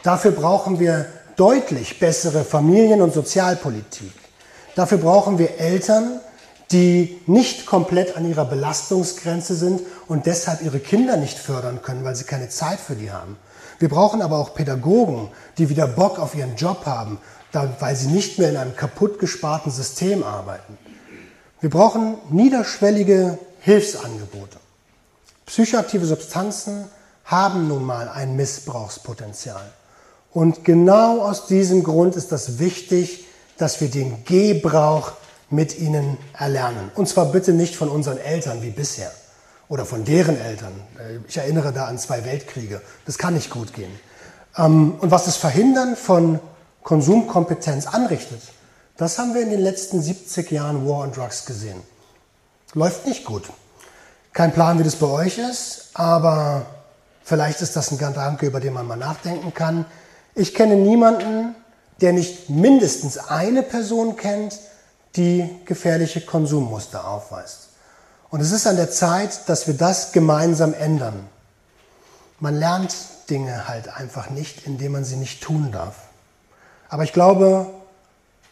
Dafür 0.04 0.32
brauchen 0.32 0.80
wir 0.80 1.08
deutlich 1.36 2.00
bessere 2.00 2.44
Familien- 2.44 3.02
und 3.02 3.14
Sozialpolitik. 3.14 4.14
Dafür 4.76 4.98
brauchen 4.98 5.38
wir 5.38 5.60
Eltern, 5.60 6.20
die 6.72 7.22
nicht 7.28 7.66
komplett 7.66 8.18
an 8.18 8.28
ihrer 8.28 8.46
Belastungsgrenze 8.46 9.56
sind 9.56 9.82
und 10.08 10.26
deshalb 10.26 10.62
ihre 10.62 10.80
Kinder 10.80 11.18
nicht 11.18 11.38
fördern 11.38 11.82
können, 11.82 12.04
weil 12.04 12.16
sie 12.16 12.24
keine 12.24 12.50
Zeit 12.50 12.80
für 12.80 12.96
die 12.96 13.12
haben. 13.12 13.38
Wir 13.80 13.90
brauchen 13.90 14.22
aber 14.22 14.38
auch 14.38 14.56
Pädagogen, 14.56 15.30
die 15.58 15.70
wieder 15.70 15.88
Bock 15.88 16.20
auf 16.20 16.36
ihren 16.36 16.56
Job 16.56 16.86
haben, 16.86 17.20
weil 17.52 17.96
sie 17.96 18.08
nicht 18.08 18.40
mehr 18.40 18.50
in 18.50 18.58
einem 18.58 18.76
kaputt 18.76 19.20
gesparten 19.20 19.72
System 19.72 20.24
arbeiten. 20.24 20.78
Wir 21.60 21.70
brauchen 21.70 22.18
niederschwellige 22.30 23.38
Hilfsangebote. 23.60 24.58
Psychoaktive 25.46 26.06
Substanzen 26.06 26.86
haben 27.26 27.68
nun 27.68 27.84
mal 27.84 28.10
ein 28.10 28.36
Missbrauchspotenzial. 28.36 29.72
Und 30.32 30.66
genau 30.66 31.22
aus 31.22 31.46
diesem 31.46 31.84
Grund 31.84 32.16
ist 32.16 32.32
das 32.32 32.60
wichtig, 32.60 33.26
dass 33.58 33.80
wir 33.82 33.90
den 33.90 34.26
Gebrauch 34.26 35.14
mit 35.54 35.78
ihnen 35.78 36.18
erlernen. 36.38 36.92
Und 36.96 37.08
zwar 37.08 37.28
bitte 37.28 37.54
nicht 37.54 37.76
von 37.76 37.90
unseren 37.90 38.18
Eltern 38.18 38.62
wie 38.62 38.72
bisher 38.72 39.12
oder 39.70 39.86
von 39.86 40.04
deren 40.04 40.40
Eltern. 40.40 40.74
Ich 41.28 41.38
erinnere 41.38 41.72
da 41.72 41.86
an 41.86 41.98
zwei 41.98 42.26
Weltkriege. 42.26 42.82
Das 43.06 43.18
kann 43.18 43.36
nicht 43.36 43.50
gut 43.50 43.74
gehen. 43.74 43.92
Ähm, 44.58 44.96
und 45.00 45.12
was 45.12 45.26
das 45.26 45.38
Verhindern 45.38 45.96
von 45.96 46.40
Konsumkompetenz 46.84 47.88
anrichtet, 47.88 48.42
das 48.98 49.18
haben 49.18 49.34
wir 49.34 49.42
in 49.42 49.50
den 49.50 49.62
letzten 49.62 50.02
70 50.02 50.52
Jahren 50.52 50.88
War 50.88 51.00
on 51.00 51.12
Drugs 51.12 51.46
gesehen. 51.46 51.82
Läuft 52.74 53.06
nicht 53.06 53.26
gut. 53.26 53.50
Kein 54.34 54.52
Plan, 54.52 54.80
wie 54.80 54.84
das 54.84 54.96
bei 54.96 55.08
euch 55.08 55.38
ist, 55.38 55.92
aber 55.94 56.66
vielleicht 57.24 57.62
ist 57.62 57.76
das 57.76 57.92
ein 57.92 58.00
Gedanke, 58.00 58.48
über 58.48 58.60
den 58.60 58.74
man 58.74 58.88
mal 58.88 58.96
nachdenken 58.96 59.54
kann. 59.54 59.86
Ich 60.36 60.56
kenne 60.56 60.76
niemanden, 60.76 61.56
der 62.02 62.14
nicht 62.14 62.50
mindestens 62.50 63.18
eine 63.18 63.62
Person 63.62 64.16
kennt, 64.16 64.60
die 65.16 65.50
gefährliche 65.66 66.22
Konsummuster 66.22 67.08
aufweist. 67.08 67.70
Und 68.30 68.42
es 68.42 68.52
ist 68.52 68.66
an 68.66 68.78
der 68.78 68.90
Zeit, 68.90 69.48
dass 69.48 69.68
wir 69.68 69.76
das 69.76 70.12
gemeinsam 70.12 70.74
ändern. 70.74 71.28
Man 72.40 72.56
lernt 72.56 72.96
Dinge 73.30 73.68
halt 73.68 73.88
einfach 73.90 74.30
nicht, 74.30 74.66
indem 74.66 74.94
man 74.94 75.06
sie 75.06 75.18
nicht 75.18 75.44
tun 75.44 75.72
darf. 75.72 75.96
Aber 76.90 77.04
ich 77.04 77.14
glaube, 77.14 77.68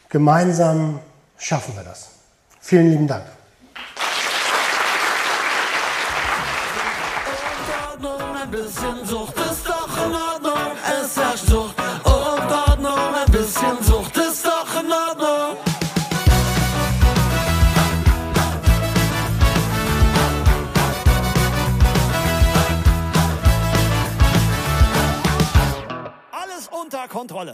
gemeinsam 0.10 1.00
schaffen 1.38 1.76
wir 1.76 1.84
das. 1.84 2.10
Vielen 2.60 2.92
lieben 2.92 3.08
Dank. 3.08 3.26
Bisschen 8.52 9.06
Sucht 9.06 9.41